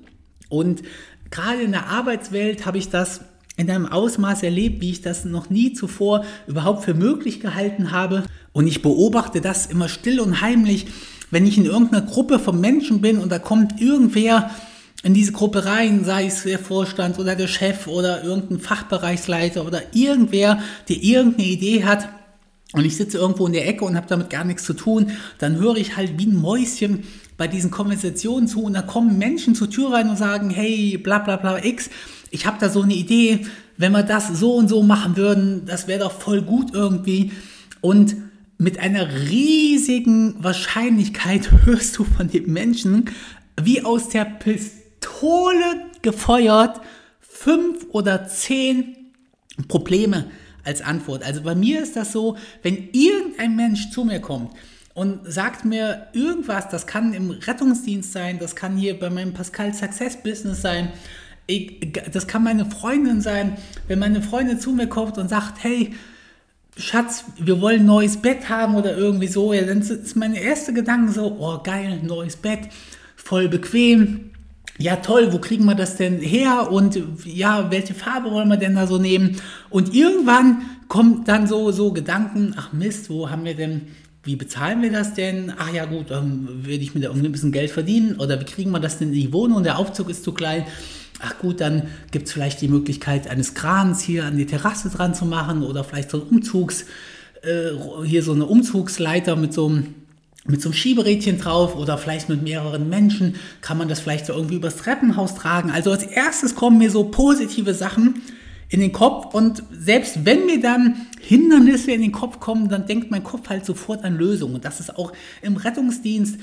Und 0.49 0.83
gerade 1.31 1.61
in 1.61 1.71
der 1.71 1.87
Arbeitswelt 1.87 2.65
habe 2.65 2.77
ich 2.77 2.89
das 2.89 3.21
in 3.61 3.69
einem 3.69 3.85
Ausmaß 3.85 4.43
erlebt, 4.43 4.81
wie 4.81 4.91
ich 4.91 5.01
das 5.01 5.23
noch 5.23 5.49
nie 5.49 5.73
zuvor 5.73 6.25
überhaupt 6.47 6.83
für 6.83 6.93
möglich 6.93 7.39
gehalten 7.39 7.91
habe. 7.91 8.23
Und 8.53 8.67
ich 8.67 8.81
beobachte 8.81 9.39
das 9.39 9.67
immer 9.67 9.87
still 9.87 10.19
und 10.19 10.41
heimlich, 10.41 10.87
wenn 11.29 11.45
ich 11.45 11.57
in 11.57 11.65
irgendeiner 11.65 12.05
Gruppe 12.05 12.39
von 12.39 12.59
Menschen 12.59 13.01
bin 13.01 13.19
und 13.19 13.31
da 13.31 13.39
kommt 13.39 13.79
irgendwer 13.79 14.49
in 15.03 15.13
diese 15.13 15.31
Gruppe 15.31 15.65
rein, 15.65 16.03
sei 16.03 16.25
es 16.25 16.43
der 16.43 16.59
Vorstand 16.59 17.17
oder 17.17 17.35
der 17.35 17.47
Chef 17.47 17.87
oder 17.87 18.23
irgendein 18.23 18.59
Fachbereichsleiter 18.59 19.65
oder 19.65 19.81
irgendwer, 19.93 20.59
der 20.89 21.01
irgendeine 21.01 21.47
Idee 21.47 21.85
hat 21.85 22.09
und 22.73 22.85
ich 22.85 22.95
sitze 22.95 23.17
irgendwo 23.17 23.47
in 23.47 23.53
der 23.53 23.67
Ecke 23.67 23.83
und 23.85 23.95
habe 23.95 24.07
damit 24.07 24.29
gar 24.29 24.43
nichts 24.43 24.63
zu 24.63 24.73
tun, 24.73 25.11
dann 25.39 25.57
höre 25.57 25.75
ich 25.77 25.97
halt 25.97 26.17
wie 26.17 26.27
ein 26.27 26.35
Mäuschen 26.35 27.03
bei 27.41 27.47
diesen 27.47 27.71
Konversationen 27.71 28.47
zu 28.47 28.61
und 28.61 28.73
da 28.73 28.83
kommen 28.83 29.17
Menschen 29.17 29.55
zur 29.55 29.67
Tür 29.67 29.93
rein 29.93 30.11
und 30.11 30.15
sagen, 30.15 30.51
hey, 30.51 30.99
bla 30.99 31.17
bla 31.17 31.37
bla 31.37 31.57
X, 31.65 31.89
ich 32.29 32.45
habe 32.45 32.57
da 32.59 32.69
so 32.69 32.83
eine 32.83 32.93
Idee, 32.93 33.47
wenn 33.77 33.93
wir 33.93 34.03
das 34.03 34.27
so 34.27 34.53
und 34.53 34.67
so 34.67 34.83
machen 34.83 35.17
würden, 35.17 35.65
das 35.65 35.87
wäre 35.87 36.01
doch 36.01 36.11
voll 36.11 36.43
gut 36.43 36.75
irgendwie 36.75 37.31
und 37.81 38.15
mit 38.59 38.77
einer 38.77 39.11
riesigen 39.27 40.35
Wahrscheinlichkeit 40.37 41.49
hörst 41.65 41.97
du 41.97 42.03
von 42.03 42.27
den 42.27 42.53
Menschen 42.53 43.05
wie 43.59 43.81
aus 43.81 44.09
der 44.09 44.25
Pistole 44.25 45.87
gefeuert 46.03 46.79
fünf 47.21 47.87
oder 47.89 48.27
zehn 48.27 48.95
Probleme 49.67 50.29
als 50.63 50.83
Antwort. 50.83 51.23
Also 51.23 51.41
bei 51.41 51.55
mir 51.55 51.81
ist 51.81 51.95
das 51.95 52.11
so, 52.11 52.37
wenn 52.61 52.89
irgendein 52.91 53.55
Mensch 53.55 53.89
zu 53.89 54.05
mir 54.05 54.19
kommt 54.19 54.51
und 54.93 55.19
sagt 55.31 55.65
mir 55.65 56.07
irgendwas, 56.13 56.69
das 56.69 56.87
kann 56.87 57.13
im 57.13 57.31
Rettungsdienst 57.31 58.11
sein, 58.11 58.39
das 58.39 58.55
kann 58.55 58.75
hier 58.75 58.99
bei 58.99 59.09
meinem 59.09 59.33
Pascal 59.33 59.73
Success 59.73 60.17
Business 60.21 60.61
sein, 60.61 60.89
ich, 61.47 61.91
das 62.11 62.27
kann 62.27 62.43
meine 62.43 62.65
Freundin 62.65 63.21
sein, 63.21 63.57
wenn 63.87 63.99
meine 63.99 64.21
Freundin 64.21 64.59
zu 64.59 64.71
mir 64.71 64.87
kommt 64.87 65.17
und 65.17 65.29
sagt, 65.29 65.63
hey, 65.63 65.93
Schatz, 66.77 67.25
wir 67.37 67.59
wollen 67.59 67.81
ein 67.81 67.85
neues 67.85 68.17
Bett 68.17 68.49
haben 68.49 68.75
oder 68.75 68.95
irgendwie 68.95 69.27
so, 69.27 69.53
ja, 69.53 69.63
dann 69.63 69.81
ist 69.81 70.15
mein 70.15 70.33
erster 70.33 70.71
Gedanke 70.71 71.11
so, 71.11 71.37
oh 71.39 71.59
geil, 71.61 71.99
neues 72.03 72.37
Bett, 72.37 72.69
voll 73.15 73.49
bequem. 73.49 74.31
Ja, 74.77 74.95
toll, 74.95 75.31
wo 75.31 75.37
kriegen 75.37 75.65
wir 75.65 75.75
das 75.75 75.97
denn 75.97 76.19
her? 76.21 76.71
Und 76.71 76.99
ja, 77.25 77.69
welche 77.69 77.93
Farbe 77.93 78.31
wollen 78.31 78.47
wir 78.47 78.57
denn 78.57 78.75
da 78.75 78.87
so 78.87 78.97
nehmen? 78.97 79.35
Und 79.69 79.93
irgendwann 79.93 80.63
kommt 80.87 81.27
dann 81.27 81.45
so, 81.45 81.71
so 81.71 81.91
Gedanken, 81.91 82.55
ach 82.57 82.73
Mist, 82.73 83.09
wo 83.09 83.29
haben 83.29 83.45
wir 83.45 83.55
denn, 83.55 83.87
wie 84.23 84.35
bezahlen 84.35 84.81
wir 84.81 84.91
das 84.91 85.13
denn? 85.13 85.51
Ach 85.57 85.73
ja, 85.73 85.85
gut, 85.85 86.11
dann 86.11 86.65
will 86.65 86.81
ich 86.81 86.93
mir 86.93 87.01
da 87.01 87.07
irgendwie 87.09 87.27
ein 87.27 87.31
bisschen 87.31 87.51
Geld 87.51 87.71
verdienen. 87.71 88.17
Oder 88.17 88.39
wie 88.39 88.45
kriegen 88.45 88.71
wir 88.71 88.79
das 88.79 88.99
denn 88.99 89.09
in 89.09 89.15
die 89.15 89.33
Wohnung? 89.33 89.63
Der 89.63 89.79
Aufzug 89.79 90.09
ist 90.09 90.23
zu 90.23 90.31
klein 90.31 90.65
ach 91.21 91.37
gut, 91.39 91.61
dann 91.61 91.83
gibt 92.11 92.27
es 92.27 92.33
vielleicht 92.33 92.61
die 92.61 92.67
Möglichkeit 92.67 93.29
eines 93.29 93.53
Krans 93.53 94.01
hier 94.01 94.25
an 94.25 94.37
die 94.37 94.45
Terrasse 94.45 94.89
dran 94.89 95.13
zu 95.13 95.25
machen 95.25 95.63
oder 95.63 95.83
vielleicht 95.83 96.09
so 96.09 96.17
ein 96.17 96.23
Umzugs, 96.23 96.85
äh, 97.43 97.71
hier 98.05 98.23
so 98.23 98.33
eine 98.33 98.45
Umzugsleiter 98.45 99.35
mit 99.35 99.53
so 99.53 99.67
einem 99.67 99.95
mit 100.43 100.59
so 100.59 100.69
einem 100.69 100.73
Schieberädchen 100.73 101.37
drauf 101.37 101.75
oder 101.75 101.99
vielleicht 101.99 102.27
mit 102.27 102.41
mehreren 102.41 102.89
Menschen 102.89 103.35
kann 103.61 103.77
man 103.77 103.87
das 103.87 103.99
vielleicht 103.99 104.25
so 104.25 104.33
irgendwie 104.33 104.55
übers 104.55 104.75
Treppenhaus 104.75 105.35
tragen. 105.35 105.69
Also 105.69 105.91
als 105.91 106.01
erstes 106.01 106.55
kommen 106.55 106.79
mir 106.79 106.89
so 106.89 107.03
positive 107.03 107.75
Sachen 107.75 108.23
in 108.71 108.79
den 108.79 108.91
Kopf 108.91 109.35
und 109.35 109.63
selbst 109.71 110.25
wenn 110.25 110.47
mir 110.47 110.59
dann 110.59 111.05
Hindernisse 111.19 111.91
in 111.91 112.01
den 112.01 112.11
Kopf 112.11 112.39
kommen, 112.39 112.69
dann 112.69 112.87
denkt 112.87 113.11
mein 113.11 113.23
Kopf 113.23 113.49
halt 113.49 113.65
sofort 113.65 114.03
an 114.03 114.17
Lösungen. 114.17 114.55
Und 114.55 114.65
das 114.65 114.79
ist 114.79 114.97
auch 114.97 115.11
im 115.43 115.57
Rettungsdienst 115.57 116.39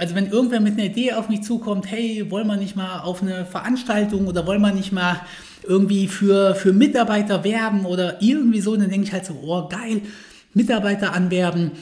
also 0.00 0.14
wenn 0.14 0.30
irgendwer 0.30 0.60
mit 0.60 0.74
einer 0.74 0.84
Idee 0.84 1.12
auf 1.12 1.28
mich 1.28 1.42
zukommt, 1.42 1.90
hey, 1.90 2.30
wollen 2.30 2.46
wir 2.46 2.56
nicht 2.56 2.74
mal 2.74 3.00
auf 3.00 3.20
eine 3.20 3.44
Veranstaltung 3.44 4.28
oder 4.28 4.46
wollen 4.46 4.62
wir 4.62 4.72
nicht 4.72 4.92
mal 4.92 5.20
irgendwie 5.62 6.08
für, 6.08 6.54
für 6.54 6.72
Mitarbeiter 6.72 7.44
werben 7.44 7.84
oder 7.84 8.22
irgendwie 8.22 8.62
so, 8.62 8.74
dann 8.74 8.88
denke 8.88 9.06
ich 9.06 9.12
halt 9.12 9.26
so, 9.26 9.34
oh 9.42 9.68
geil, 9.68 10.00
Mitarbeiter 10.54 11.12
anwerben, 11.12 11.72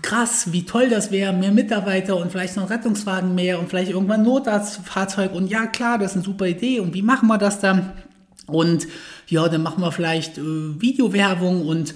krass, 0.00 0.52
wie 0.52 0.64
toll 0.64 0.88
das 0.88 1.10
wäre, 1.10 1.32
mehr 1.32 1.50
Mitarbeiter 1.50 2.16
und 2.16 2.30
vielleicht 2.30 2.56
noch 2.56 2.70
Rettungswagen 2.70 3.34
mehr 3.34 3.58
und 3.58 3.68
vielleicht 3.68 3.90
irgendwann 3.90 4.22
Notarztfahrzeug 4.22 5.34
und 5.34 5.48
ja 5.48 5.66
klar, 5.66 5.98
das 5.98 6.12
ist 6.12 6.18
eine 6.18 6.24
super 6.24 6.46
Idee 6.46 6.78
und 6.78 6.94
wie 6.94 7.02
machen 7.02 7.26
wir 7.26 7.36
das 7.36 7.58
dann? 7.58 7.92
Und 8.46 8.86
ja, 9.28 9.48
dann 9.48 9.62
machen 9.62 9.82
wir 9.82 9.92
vielleicht 9.92 10.38
äh, 10.38 10.42
Videowerbung 10.80 11.66
und 11.66 11.94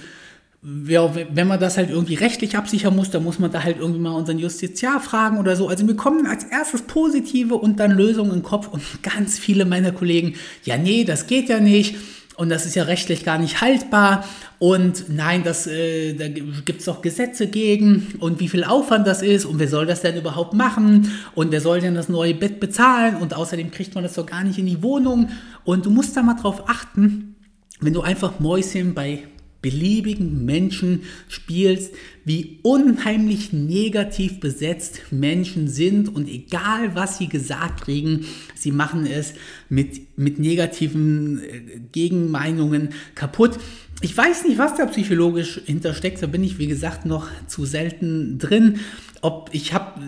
ja, 0.87 1.11
wenn 1.15 1.49
man 1.49 1.59
das 1.59 1.79
halt 1.79 1.89
irgendwie 1.89 2.17
rechtlich 2.17 2.55
absichern 2.55 2.95
muss, 2.95 3.11
dann 3.11 3.25
muss 3.25 3.39
man 3.39 3.51
da 3.51 3.65
halt 3.65 3.79
irgendwie 3.79 4.01
mal 4.01 4.13
unseren 4.13 4.39
Justiziar 4.39 5.01
fragen 5.01 5.39
oder 5.39 5.57
so. 5.57 5.69
Also 5.69 5.87
wir 5.87 5.97
kommen 5.97 6.27
als 6.27 6.45
erstes 6.45 6.83
Positive 6.83 7.55
und 7.55 7.81
dann 7.81 7.93
Lösungen 7.93 8.33
im 8.33 8.43
Kopf 8.43 8.69
und 8.69 8.83
ganz 9.03 9.39
viele 9.39 9.65
meiner 9.65 9.93
Kollegen, 9.93 10.35
ja 10.65 10.77
nee, 10.77 11.05
das 11.05 11.27
geht 11.27 11.49
ja 11.49 11.61
nicht 11.61 11.97
und 12.41 12.49
das 12.49 12.65
ist 12.65 12.75
ja 12.75 12.85
rechtlich 12.85 13.23
gar 13.23 13.37
nicht 13.37 13.61
haltbar. 13.61 14.25
Und 14.59 15.11
nein, 15.11 15.43
das, 15.45 15.67
äh, 15.67 16.15
da 16.15 16.27
gibt 16.29 16.81
es 16.81 16.87
doch 16.87 17.03
Gesetze 17.03 17.49
gegen 17.49 18.15
und 18.19 18.41
wie 18.41 18.49
viel 18.49 18.65
Aufwand 18.65 19.07
das 19.07 19.21
ist 19.21 19.45
und 19.45 19.59
wer 19.59 19.69
soll 19.69 19.85
das 19.85 20.01
denn 20.01 20.17
überhaupt 20.17 20.55
machen? 20.55 21.13
Und 21.35 21.53
wer 21.53 21.61
soll 21.61 21.83
denn 21.83 21.95
das 21.95 22.09
neue 22.09 22.33
Bett 22.33 22.59
bezahlen? 22.59 23.17
Und 23.17 23.35
außerdem 23.35 23.71
kriegt 23.71 23.95
man 23.95 24.05
das 24.05 24.15
doch 24.15 24.25
gar 24.25 24.43
nicht 24.43 24.59
in 24.59 24.65
die 24.65 24.83
Wohnung. 24.83 25.29
Und 25.65 25.85
du 25.85 25.91
musst 25.91 26.17
da 26.17 26.23
mal 26.23 26.33
drauf 26.33 26.67
achten, 26.67 27.35
wenn 27.79 27.93
du 27.93 28.01
einfach 28.01 28.41
Mäuschen 28.41 28.95
bei 28.95 29.25
beliebigen 29.63 30.45
Menschen 30.45 31.03
spielst, 31.29 31.93
wie 32.25 32.59
unheimlich 32.63 33.53
negativ 33.53 34.41
besetzt 34.41 35.01
Menschen 35.11 35.69
sind 35.69 36.15
und 36.15 36.29
egal 36.29 36.95
was 36.95 37.19
sie 37.19 37.29
gesagt 37.29 37.83
kriegen, 37.83 38.27
sie 38.55 38.73
machen 38.73 39.07
es 39.07 39.35
mit, 39.69 40.19
mit 40.19 40.39
negativen 40.39 41.43
äh, 41.43 41.81
Gegenmeinungen 41.93 42.91
kaputt. 43.15 43.59
Ich 44.03 44.17
weiß 44.17 44.45
nicht, 44.45 44.59
was 44.59 44.77
da 44.77 44.87
psychologisch 44.87 45.61
hintersteckt, 45.67 46.23
da 46.23 46.27
bin 46.27 46.43
ich 46.43 46.59
wie 46.59 46.67
gesagt 46.67 47.05
noch 47.05 47.29
zu 47.47 47.67
selten 47.67 48.39
drin. 48.39 48.81
Ob 49.21 49.51
ich 49.53 49.75
habe 49.75 50.01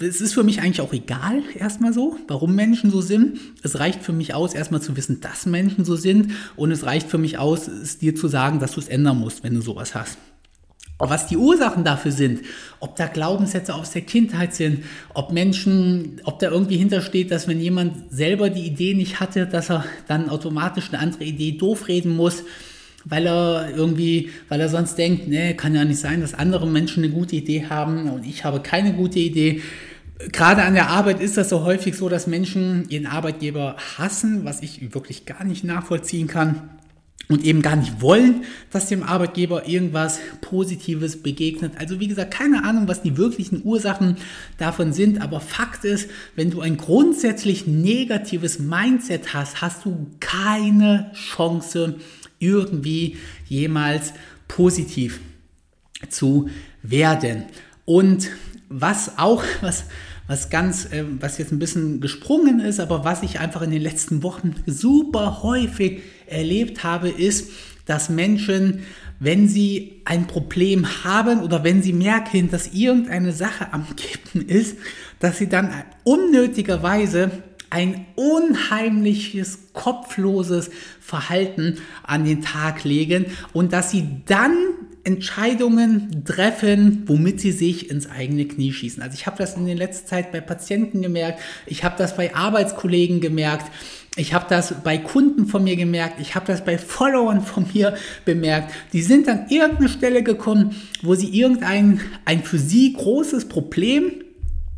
es 0.00 0.20
ist 0.20 0.34
für 0.34 0.42
mich 0.42 0.60
eigentlich 0.60 0.80
auch 0.80 0.92
egal, 0.92 1.42
erstmal 1.56 1.92
so, 1.92 2.16
warum 2.26 2.54
Menschen 2.54 2.90
so 2.90 3.00
sind. 3.00 3.38
Es 3.62 3.78
reicht 3.78 4.02
für 4.02 4.12
mich 4.12 4.34
aus, 4.34 4.54
erstmal 4.54 4.82
zu 4.82 4.96
wissen, 4.96 5.20
dass 5.20 5.46
Menschen 5.46 5.84
so 5.84 5.94
sind. 5.94 6.32
Und 6.56 6.72
es 6.72 6.84
reicht 6.84 7.08
für 7.08 7.18
mich 7.18 7.38
aus, 7.38 7.68
es 7.68 7.98
dir 7.98 8.14
zu 8.16 8.26
sagen, 8.26 8.58
dass 8.58 8.72
du 8.72 8.80
es 8.80 8.88
ändern 8.88 9.18
musst, 9.18 9.44
wenn 9.44 9.54
du 9.54 9.60
sowas 9.60 9.94
hast. 9.94 10.18
Was 10.98 11.26
die 11.26 11.36
Ursachen 11.36 11.84
dafür 11.84 12.12
sind, 12.12 12.42
ob 12.80 12.96
da 12.96 13.06
Glaubenssätze 13.06 13.74
aus 13.74 13.90
der 13.90 14.02
Kindheit 14.02 14.54
sind, 14.54 14.84
ob 15.12 15.32
Menschen, 15.32 16.20
ob 16.24 16.38
da 16.38 16.50
irgendwie 16.50 16.76
hintersteht, 16.76 17.30
dass 17.30 17.48
wenn 17.48 17.60
jemand 17.60 18.12
selber 18.12 18.48
die 18.48 18.64
Idee 18.64 18.94
nicht 18.94 19.20
hatte, 19.20 19.46
dass 19.46 19.70
er 19.70 19.84
dann 20.06 20.28
automatisch 20.28 20.88
eine 20.92 21.00
andere 21.00 21.24
Idee 21.24 21.52
doof 21.52 21.88
reden 21.88 22.14
muss, 22.14 22.44
weil 23.04 23.26
er 23.26 23.70
irgendwie, 23.74 24.30
weil 24.48 24.60
er 24.60 24.68
sonst 24.68 24.96
denkt, 24.96 25.28
nee, 25.28 25.54
kann 25.54 25.74
ja 25.74 25.84
nicht 25.84 26.00
sein, 26.00 26.20
dass 26.20 26.34
andere 26.34 26.66
Menschen 26.66 27.04
eine 27.04 27.12
gute 27.12 27.36
Idee 27.36 27.66
haben 27.68 28.10
und 28.10 28.24
ich 28.26 28.44
habe 28.44 28.60
keine 28.60 28.94
gute 28.94 29.18
Idee. 29.18 29.62
Gerade 30.32 30.62
an 30.62 30.74
der 30.74 30.88
Arbeit 30.90 31.20
ist 31.20 31.36
das 31.36 31.48
so 31.48 31.64
häufig 31.64 31.96
so, 31.96 32.08
dass 32.08 32.26
Menschen 32.26 32.88
ihren 32.88 33.06
Arbeitgeber 33.06 33.76
hassen, 33.98 34.44
was 34.44 34.62
ich 34.62 34.94
wirklich 34.94 35.26
gar 35.26 35.44
nicht 35.44 35.64
nachvollziehen 35.64 36.28
kann 36.28 36.70
und 37.28 37.44
eben 37.44 37.62
gar 37.62 37.76
nicht 37.76 38.00
wollen, 38.00 38.44
dass 38.70 38.88
dem 38.88 39.02
Arbeitgeber 39.02 39.66
irgendwas 39.66 40.20
Positives 40.40 41.22
begegnet. 41.22 41.72
Also 41.78 42.00
wie 42.00 42.08
gesagt, 42.08 42.32
keine 42.32 42.64
Ahnung, 42.64 42.86
was 42.86 43.02
die 43.02 43.16
wirklichen 43.16 43.62
Ursachen 43.64 44.16
davon 44.58 44.92
sind, 44.92 45.20
aber 45.20 45.40
Fakt 45.40 45.84
ist, 45.84 46.10
wenn 46.36 46.50
du 46.50 46.60
ein 46.60 46.76
grundsätzlich 46.76 47.66
negatives 47.66 48.58
Mindset 48.58 49.32
hast, 49.32 49.62
hast 49.62 49.84
du 49.84 50.06
keine 50.20 51.10
Chance, 51.14 51.96
irgendwie 52.44 53.16
jemals 53.46 54.12
positiv 54.48 55.20
zu 56.08 56.48
werden. 56.82 57.44
Und 57.84 58.28
was 58.68 59.18
auch, 59.18 59.42
was, 59.60 59.84
was 60.26 60.50
ganz, 60.50 60.86
äh, 60.92 61.04
was 61.20 61.38
jetzt 61.38 61.52
ein 61.52 61.58
bisschen 61.58 62.00
gesprungen 62.00 62.60
ist, 62.60 62.80
aber 62.80 63.04
was 63.04 63.22
ich 63.22 63.40
einfach 63.40 63.62
in 63.62 63.70
den 63.70 63.82
letzten 63.82 64.22
Wochen 64.22 64.54
super 64.66 65.42
häufig 65.42 66.02
erlebt 66.26 66.84
habe, 66.84 67.08
ist, 67.08 67.50
dass 67.86 68.08
Menschen, 68.08 68.80
wenn 69.20 69.48
sie 69.48 70.00
ein 70.06 70.26
Problem 70.26 71.04
haben 71.04 71.42
oder 71.42 71.64
wenn 71.64 71.82
sie 71.82 71.92
merken, 71.92 72.50
dass 72.50 72.68
irgendeine 72.68 73.32
Sache 73.32 73.72
am 73.72 73.86
Kippen 73.96 74.46
ist, 74.48 74.76
dass 75.18 75.38
sie 75.38 75.48
dann 75.48 75.70
unnötigerweise 76.02 77.30
ein 77.74 78.06
unheimliches, 78.14 79.58
kopfloses 79.72 80.70
Verhalten 81.00 81.78
an 82.04 82.24
den 82.24 82.40
Tag 82.40 82.84
legen 82.84 83.26
und 83.52 83.72
dass 83.72 83.90
sie 83.90 84.06
dann 84.26 84.56
Entscheidungen 85.02 86.22
treffen, 86.24 87.02
womit 87.06 87.40
sie 87.40 87.50
sich 87.50 87.90
ins 87.90 88.08
eigene 88.08 88.46
Knie 88.46 88.72
schießen. 88.72 89.02
Also 89.02 89.16
ich 89.16 89.26
habe 89.26 89.36
das 89.38 89.56
in 89.56 89.66
der 89.66 89.74
letzten 89.74 90.06
Zeit 90.06 90.30
bei 90.30 90.40
Patienten 90.40 91.02
gemerkt, 91.02 91.40
ich 91.66 91.82
habe 91.82 91.96
das 91.98 92.16
bei 92.16 92.32
Arbeitskollegen 92.32 93.20
gemerkt, 93.20 93.66
ich 94.16 94.32
habe 94.32 94.46
das 94.48 94.82
bei 94.84 94.96
Kunden 94.96 95.46
von 95.46 95.64
mir 95.64 95.74
gemerkt, 95.74 96.20
ich 96.20 96.36
habe 96.36 96.46
das 96.46 96.64
bei 96.64 96.78
Followern 96.78 97.40
von 97.40 97.66
mir 97.74 97.96
bemerkt. 98.24 98.72
Die 98.92 99.02
sind 99.02 99.28
an 99.28 99.46
irgendeine 99.48 99.88
Stelle 99.88 100.22
gekommen, 100.22 100.76
wo 101.02 101.16
sie 101.16 101.36
irgendein 101.36 102.00
ein 102.24 102.44
für 102.44 102.58
sie 102.58 102.92
großes 102.92 103.48
Problem 103.48 104.23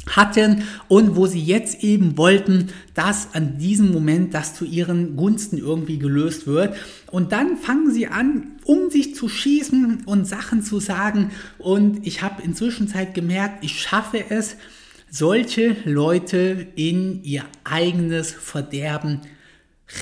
hatten 0.09 0.63
und 0.89 1.17
wo 1.17 1.27
sie 1.27 1.43
jetzt 1.43 1.83
eben 1.83 2.17
wollten, 2.17 2.69
dass 2.95 3.35
an 3.35 3.59
diesem 3.59 3.93
Moment 3.93 4.35
das 4.35 4.55
zu 4.55 4.65
ihren 4.65 5.17
Gunsten 5.17 5.59
irgendwie 5.59 5.99
gelöst 5.99 6.47
wird. 6.47 6.77
Und 7.11 7.33
dann 7.33 7.57
fangen 7.57 7.93
sie 7.93 8.07
an, 8.07 8.53
um 8.65 8.91
sich 8.91 9.15
zu 9.15 9.29
schießen 9.29 10.05
und 10.07 10.27
Sachen 10.27 10.63
zu 10.63 10.81
sagen. 10.81 11.31
Und 11.59 12.07
ich 12.07 12.23
habe 12.23 12.43
inzwischen 12.43 12.89
Zeit 12.89 13.15
gemerkt, 13.15 13.65
ich 13.65 13.81
schaffe 13.81 14.25
es, 14.29 14.57
solche 15.11 15.77
Leute 15.85 16.67
in 16.75 17.23
ihr 17.25 17.45
eigenes 17.65 18.33
Verderben 18.33 19.21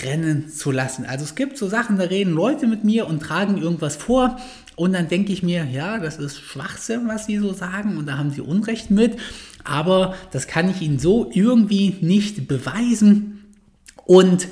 rennen 0.03 0.49
zu 0.49 0.71
lassen. 0.71 1.05
Also 1.05 1.25
es 1.25 1.35
gibt 1.35 1.59
so 1.59 1.69
Sachen, 1.69 1.99
da 1.99 2.05
reden 2.05 2.33
Leute 2.33 2.67
mit 2.67 2.85
mir 2.85 3.07
und 3.07 3.21
tragen 3.21 3.59
irgendwas 3.59 3.97
vor 3.97 4.41
und 4.77 4.93
dann 4.93 5.09
denke 5.09 5.33
ich 5.33 5.43
mir, 5.43 5.65
ja, 5.65 5.99
das 5.99 6.19
ist 6.19 6.41
Schwachsinn, 6.41 7.07
was 7.07 7.27
sie 7.27 7.39
so 7.39 7.53
sagen 7.53 7.97
und 7.97 8.07
da 8.07 8.19
haben 8.19 8.31
sie 8.31 8.41
Unrecht 8.41 8.91
mit 8.91 9.17
aber 9.65 10.15
das 10.31 10.47
kann 10.47 10.71
ich 10.71 10.83
Ihnen 10.83 10.99
so 10.99 11.31
irgendwie 11.33 11.97
nicht 12.01 12.47
beweisen. 12.47 13.55
Und 14.05 14.49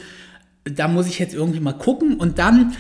da 0.65 0.89
muss 0.89 1.07
ich 1.07 1.19
jetzt 1.19 1.35
irgendwie 1.35 1.61
mal 1.61 1.75
gucken 1.75 2.17
und 2.17 2.39
dann 2.39 2.73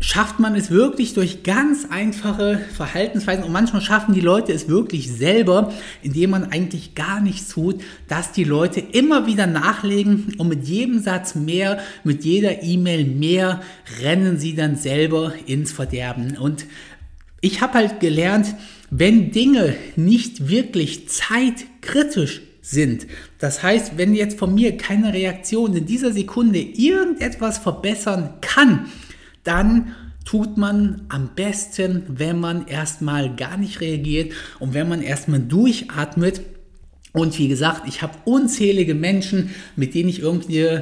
schafft 0.00 0.38
man 0.38 0.54
es 0.54 0.70
wirklich 0.70 1.14
durch 1.14 1.42
ganz 1.42 1.86
einfache 1.88 2.60
Verhaltensweisen 2.74 3.44
und 3.44 3.52
manchmal 3.52 3.80
schaffen 3.80 4.14
die 4.14 4.20
Leute 4.20 4.52
es 4.52 4.68
wirklich 4.68 5.10
selber, 5.10 5.72
indem 6.02 6.30
man 6.30 6.52
eigentlich 6.52 6.94
gar 6.94 7.20
nichts 7.20 7.48
tut, 7.48 7.80
dass 8.06 8.32
die 8.32 8.44
Leute 8.44 8.80
immer 8.80 9.26
wieder 9.26 9.46
nachlegen 9.46 10.34
und 10.36 10.48
mit 10.48 10.64
jedem 10.68 11.00
Satz 11.00 11.34
mehr, 11.34 11.78
mit 12.04 12.24
jeder 12.24 12.62
E-Mail 12.62 13.06
mehr 13.06 13.62
rennen 14.02 14.38
sie 14.38 14.54
dann 14.54 14.76
selber 14.76 15.32
ins 15.46 15.72
Verderben. 15.72 16.36
Und 16.36 16.66
ich 17.40 17.62
habe 17.62 17.74
halt 17.74 18.00
gelernt, 18.00 18.54
wenn 18.90 19.30
Dinge 19.30 19.76
nicht 19.96 20.48
wirklich 20.48 21.08
zeitkritisch 21.08 22.42
sind. 22.60 23.06
Das 23.38 23.62
heißt, 23.62 23.96
wenn 23.96 24.14
jetzt 24.14 24.38
von 24.38 24.54
mir 24.54 24.76
keine 24.76 25.14
Reaktion 25.14 25.74
in 25.74 25.86
dieser 25.86 26.12
Sekunde 26.12 26.58
irgendetwas 26.58 27.58
verbessern 27.58 28.34
kann, 28.40 28.86
dann 29.46 29.94
tut 30.24 30.56
man 30.56 31.02
am 31.08 31.30
besten, 31.34 32.02
wenn 32.08 32.40
man 32.40 32.66
erstmal 32.66 33.34
gar 33.34 33.56
nicht 33.56 33.80
reagiert 33.80 34.32
und 34.58 34.74
wenn 34.74 34.88
man 34.88 35.02
erstmal 35.02 35.40
durchatmet. 35.40 36.42
Und 37.12 37.38
wie 37.38 37.48
gesagt, 37.48 37.82
ich 37.86 38.02
habe 38.02 38.18
unzählige 38.24 38.94
Menschen, 38.94 39.54
mit 39.76 39.94
denen 39.94 40.08
ich 40.08 40.20
irgendwie 40.20 40.80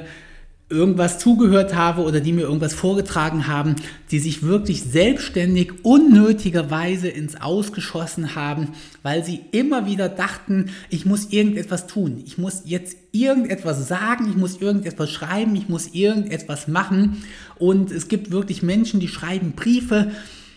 irgendwas 0.71 1.19
zugehört 1.19 1.75
habe 1.75 2.03
oder 2.03 2.21
die 2.21 2.33
mir 2.33 2.43
irgendwas 2.43 2.73
vorgetragen 2.73 3.47
haben, 3.47 3.77
die 4.11 4.19
sich 4.19 4.43
wirklich 4.43 4.83
selbstständig 4.83 5.85
unnötigerweise 5.85 7.09
ins 7.09 7.41
Ausgeschossen 7.41 8.35
haben, 8.35 8.69
weil 9.03 9.25
sie 9.25 9.41
immer 9.53 9.87
wieder 9.87 10.09
dachten, 10.09 10.71
ich 10.89 11.05
muss 11.05 11.27
irgendetwas 11.27 11.87
tun, 11.87 12.23
ich 12.25 12.39
muss 12.39 12.63
jetzt 12.65 12.97
irgendetwas 13.13 13.87
sagen, 13.87 14.29
ich 14.31 14.37
muss 14.37 14.61
irgendetwas 14.61 15.11
schreiben, 15.11 15.55
ich 15.55 15.69
muss 15.69 15.89
irgendetwas 15.89 16.67
machen. 16.67 17.23
Und 17.59 17.91
es 17.91 18.09
gibt 18.09 18.31
wirklich 18.31 18.63
Menschen, 18.63 19.01
die 19.01 19.09
schreiben 19.09 19.53
Briefe, 19.53 20.13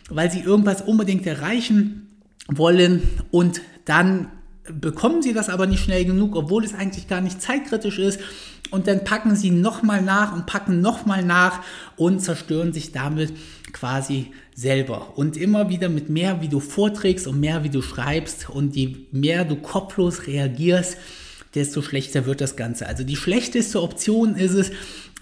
weil 0.09 0.31
sie 0.31 0.39
irgendwas 0.39 0.81
unbedingt 0.81 1.27
erreichen 1.27 2.07
wollen 2.47 3.01
und 3.29 3.61
dann 3.83 4.29
bekommen 4.73 5.21
sie 5.21 5.33
das 5.33 5.49
aber 5.49 5.67
nicht 5.67 5.83
schnell 5.83 6.05
genug, 6.05 6.35
obwohl 6.35 6.63
es 6.63 6.73
eigentlich 6.73 7.07
gar 7.07 7.21
nicht 7.21 7.41
zeitkritisch 7.41 7.99
ist. 7.99 8.19
Und 8.69 8.87
dann 8.87 9.03
packen 9.03 9.35
sie 9.35 9.49
nochmal 9.49 10.01
nach 10.01 10.33
und 10.33 10.45
packen 10.45 10.81
nochmal 10.81 11.23
nach 11.23 11.61
und 11.95 12.19
zerstören 12.19 12.73
sich 12.73 12.91
damit 12.91 13.31
quasi 13.71 14.31
selber. 14.55 15.17
Und 15.17 15.37
immer 15.37 15.69
wieder 15.69 15.87
mit 15.87 16.09
mehr, 16.09 16.41
wie 16.41 16.49
du 16.49 16.59
vorträgst 16.59 17.27
und 17.27 17.39
mehr, 17.39 17.63
wie 17.63 17.69
du 17.69 17.81
schreibst 17.81 18.49
und 18.49 18.75
je 18.75 18.97
mehr 19.11 19.45
du 19.45 19.55
kopflos 19.55 20.27
reagierst, 20.27 20.97
desto 21.55 21.81
schlechter 21.81 22.25
wird 22.25 22.41
das 22.41 22.55
Ganze. 22.55 22.87
Also 22.87 23.03
die 23.03 23.15
schlechteste 23.15 23.81
Option 23.81 24.35
ist 24.35 24.53
es, 24.53 24.71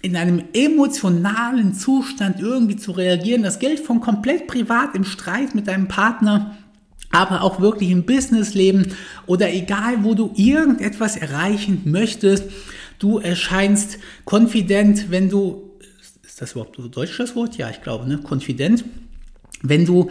in 0.01 0.15
einem 0.15 0.43
emotionalen 0.53 1.73
Zustand 1.73 2.39
irgendwie 2.39 2.75
zu 2.75 2.91
reagieren. 2.91 3.41
Das 3.41 3.57
gilt 3.57 3.79
von 3.79 4.01
komplett 4.01 4.45
privat 4.45 4.93
im 4.93 5.03
Streit 5.03 5.55
mit 5.55 5.67
deinem 5.67 5.87
Partner 5.87 6.55
aber 7.15 7.43
auch 7.43 7.61
wirklich 7.61 7.91
im 7.91 8.03
Businessleben 8.03 8.93
oder 9.25 9.53
egal, 9.53 10.03
wo 10.03 10.15
du 10.15 10.33
irgendetwas 10.35 11.15
erreichen 11.15 11.81
möchtest, 11.85 12.43
du 12.99 13.19
erscheinst 13.19 13.99
konfident, 14.25 15.09
wenn 15.11 15.29
du, 15.29 15.71
ist 16.23 16.41
das 16.41 16.51
überhaupt 16.51 16.77
deutsch 16.93 17.17
das 17.17 17.35
Wort? 17.35 17.57
Ja, 17.57 17.69
ich 17.69 17.81
glaube, 17.81 18.05
ne? 18.07 18.17
Konfident. 18.17 18.83
Wenn 19.61 19.85
du 19.85 20.09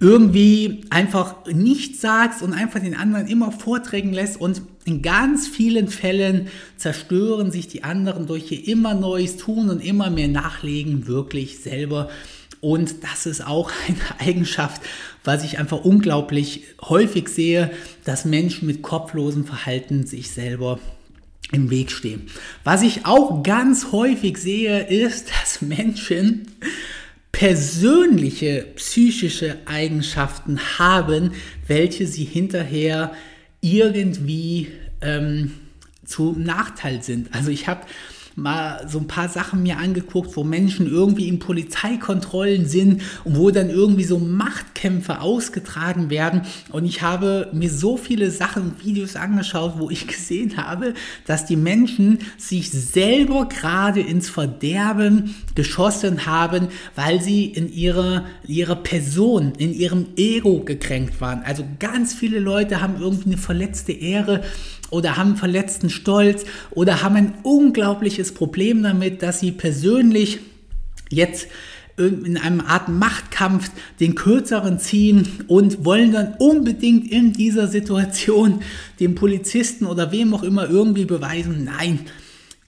irgendwie 0.00 0.84
einfach 0.88 1.46
nichts 1.46 2.00
sagst 2.00 2.42
und 2.42 2.54
einfach 2.54 2.80
den 2.80 2.96
anderen 2.96 3.28
immer 3.28 3.52
vorträgen 3.52 4.12
lässt 4.12 4.40
und 4.40 4.62
in 4.84 5.02
ganz 5.02 5.48
vielen 5.48 5.88
Fällen 5.88 6.48
zerstören 6.76 7.50
sich 7.50 7.68
die 7.68 7.84
anderen 7.84 8.26
durch 8.26 8.50
ihr 8.50 8.66
immer 8.66 8.94
Neues 8.94 9.36
tun 9.36 9.68
und 9.68 9.80
immer 9.84 10.10
mehr 10.10 10.28
Nachlegen 10.28 11.06
wirklich 11.06 11.58
selber 11.58 12.08
und 12.60 13.02
das 13.02 13.26
ist 13.26 13.46
auch 13.46 13.70
eine 13.88 14.20
Eigenschaft, 14.20 14.82
was 15.24 15.44
ich 15.44 15.58
einfach 15.58 15.84
unglaublich 15.84 16.64
häufig 16.82 17.28
sehe, 17.28 17.70
dass 18.04 18.24
Menschen 18.24 18.66
mit 18.66 18.82
kopflosem 18.82 19.44
Verhalten 19.44 20.06
sich 20.06 20.30
selber 20.30 20.78
im 21.52 21.70
Weg 21.70 21.92
stehen. 21.92 22.28
Was 22.64 22.82
ich 22.82 23.06
auch 23.06 23.42
ganz 23.42 23.92
häufig 23.92 24.38
sehe, 24.38 24.86
ist, 24.86 25.30
dass 25.40 25.62
Menschen 25.62 26.48
persönliche 27.32 28.66
psychische 28.76 29.58
Eigenschaften 29.66 30.58
haben, 30.78 31.32
welche 31.66 32.06
sie 32.06 32.24
hinterher 32.24 33.12
irgendwie 33.60 34.68
ähm, 35.02 35.52
zum 36.04 36.42
Nachteil 36.42 37.02
sind. 37.02 37.34
Also 37.34 37.50
ich 37.50 37.68
habe 37.68 37.82
mal 38.36 38.86
so 38.86 38.98
ein 38.98 39.06
paar 39.06 39.30
Sachen 39.30 39.62
mir 39.62 39.78
angeguckt, 39.78 40.36
wo 40.36 40.44
Menschen 40.44 40.86
irgendwie 40.86 41.26
in 41.26 41.38
Polizeikontrollen 41.38 42.66
sind 42.66 43.02
und 43.24 43.38
wo 43.38 43.50
dann 43.50 43.70
irgendwie 43.70 44.04
so 44.04 44.18
Machtkämpfe 44.18 45.22
ausgetragen 45.22 46.10
werden. 46.10 46.42
Und 46.70 46.84
ich 46.84 47.00
habe 47.00 47.48
mir 47.54 47.70
so 47.70 47.96
viele 47.96 48.30
Sachen 48.30 48.62
und 48.62 48.84
Videos 48.84 49.16
angeschaut, 49.16 49.74
wo 49.78 49.88
ich 49.88 50.06
gesehen 50.06 50.58
habe, 50.58 50.92
dass 51.24 51.46
die 51.46 51.56
Menschen 51.56 52.18
sich 52.36 52.70
selber 52.70 53.48
gerade 53.48 54.00
ins 54.00 54.28
Verderben 54.28 55.34
geschossen 55.54 56.26
haben, 56.26 56.68
weil 56.94 57.22
sie 57.22 57.46
in 57.46 57.72
ihrer, 57.72 58.26
ihrer 58.46 58.76
Person, 58.76 59.52
in 59.56 59.72
ihrem 59.72 60.08
Ego 60.16 60.60
gekränkt 60.60 61.22
waren. 61.22 61.42
Also 61.42 61.64
ganz 61.78 62.12
viele 62.12 62.38
Leute 62.38 62.82
haben 62.82 62.96
irgendwie 63.00 63.30
eine 63.30 63.38
verletzte 63.38 63.92
Ehre 63.92 64.42
oder 64.90 65.16
haben 65.16 65.36
verletzten 65.36 65.90
Stolz 65.90 66.44
oder 66.70 67.02
haben 67.02 67.16
ein 67.16 67.34
unglaubliches 67.42 68.25
Problem 68.34 68.82
damit, 68.82 69.22
dass 69.22 69.40
sie 69.40 69.52
persönlich 69.52 70.40
jetzt 71.10 71.48
in 71.98 72.36
einem 72.36 72.60
Art 72.60 72.88
Machtkampf 72.88 73.70
den 74.00 74.14
kürzeren 74.14 74.78
ziehen 74.78 75.26
und 75.46 75.84
wollen 75.84 76.12
dann 76.12 76.34
unbedingt 76.38 77.10
in 77.10 77.32
dieser 77.32 77.68
Situation 77.68 78.60
dem 79.00 79.14
Polizisten 79.14 79.86
oder 79.86 80.12
wem 80.12 80.34
auch 80.34 80.42
immer 80.42 80.68
irgendwie 80.68 81.06
beweisen, 81.06 81.64
nein, 81.64 82.00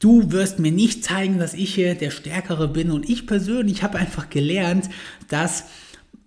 du 0.00 0.32
wirst 0.32 0.58
mir 0.58 0.72
nicht 0.72 1.04
zeigen, 1.04 1.38
dass 1.38 1.54
ich 1.54 1.74
hier 1.74 1.94
der 1.94 2.10
Stärkere 2.10 2.68
bin. 2.68 2.90
Und 2.90 3.08
ich 3.08 3.26
persönlich 3.26 3.82
habe 3.82 3.98
einfach 3.98 4.30
gelernt, 4.30 4.88
dass 5.28 5.64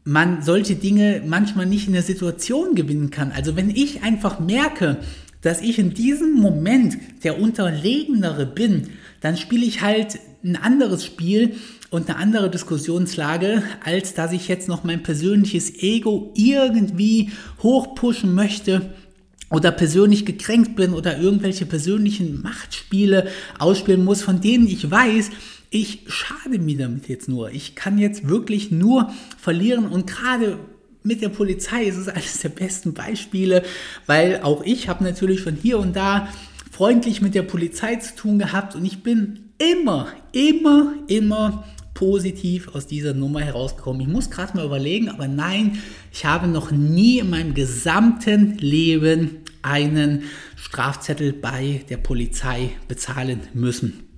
man 0.03 0.43
solche 0.43 0.75
Dinge 0.75 1.23
manchmal 1.25 1.65
nicht 1.65 1.87
in 1.87 1.93
der 1.93 2.03
Situation 2.03 2.75
gewinnen 2.75 3.09
kann. 3.09 3.31
Also 3.31 3.55
wenn 3.55 3.69
ich 3.69 4.03
einfach 4.03 4.39
merke, 4.39 4.97
dass 5.41 5.61
ich 5.61 5.79
in 5.79 5.93
diesem 5.93 6.35
Moment 6.35 6.97
der 7.23 7.39
Unterlegenere 7.39 8.45
bin, 8.45 8.89
dann 9.21 9.37
spiele 9.37 9.65
ich 9.65 9.81
halt 9.81 10.19
ein 10.43 10.55
anderes 10.55 11.05
Spiel 11.05 11.55
und 11.89 12.09
eine 12.09 12.17
andere 12.17 12.49
Diskussionslage, 12.49 13.63
als 13.83 14.13
dass 14.13 14.31
ich 14.31 14.47
jetzt 14.47 14.67
noch 14.67 14.83
mein 14.83 15.03
persönliches 15.03 15.81
Ego 15.81 16.31
irgendwie 16.35 17.31
hochpushen 17.61 18.33
möchte 18.33 18.93
oder 19.49 19.71
persönlich 19.71 20.25
gekränkt 20.25 20.75
bin 20.75 20.93
oder 20.93 21.19
irgendwelche 21.19 21.65
persönlichen 21.65 22.41
Machtspiele 22.41 23.27
ausspielen 23.59 24.03
muss, 24.03 24.21
von 24.21 24.41
denen 24.41 24.67
ich 24.67 24.89
weiß, 24.89 25.29
ich 25.69 26.03
schade 26.07 26.59
mir 26.59 26.77
damit 26.77 27.07
jetzt 27.07 27.29
nur. 27.29 27.51
Ich 27.51 27.75
kann 27.75 27.97
jetzt 27.97 28.27
wirklich 28.27 28.71
nur 28.71 29.11
verlieren 29.37 29.87
und 29.87 30.07
gerade 30.07 30.57
mit 31.03 31.21
der 31.21 31.29
Polizei 31.29 31.83
ist 31.83 31.97
es 31.97 32.07
eines 32.09 32.39
der 32.39 32.49
besten 32.49 32.93
Beispiele, 32.93 33.63
weil 34.05 34.41
auch 34.43 34.63
ich 34.63 34.89
habe 34.89 35.03
natürlich 35.03 35.41
von 35.41 35.55
hier 35.55 35.79
und 35.79 35.95
da 35.95 36.29
freundlich 36.81 37.21
mit 37.21 37.35
der 37.35 37.43
Polizei 37.43 37.97
zu 37.97 38.15
tun 38.15 38.39
gehabt 38.39 38.73
und 38.75 38.83
ich 38.85 39.03
bin 39.03 39.51
immer, 39.59 40.07
immer, 40.31 40.95
immer 41.05 41.63
positiv 41.93 42.73
aus 42.73 42.87
dieser 42.87 43.13
Nummer 43.13 43.41
herausgekommen. 43.41 44.01
Ich 44.01 44.07
muss 44.07 44.31
gerade 44.31 44.57
mal 44.57 44.65
überlegen, 44.65 45.07
aber 45.07 45.27
nein, 45.27 45.77
ich 46.11 46.25
habe 46.25 46.47
noch 46.47 46.71
nie 46.71 47.19
in 47.19 47.29
meinem 47.29 47.53
gesamten 47.53 48.57
Leben 48.57 49.41
einen 49.61 50.23
Strafzettel 50.55 51.33
bei 51.33 51.85
der 51.87 51.97
Polizei 51.97 52.71
bezahlen 52.87 53.41
müssen. 53.53 54.10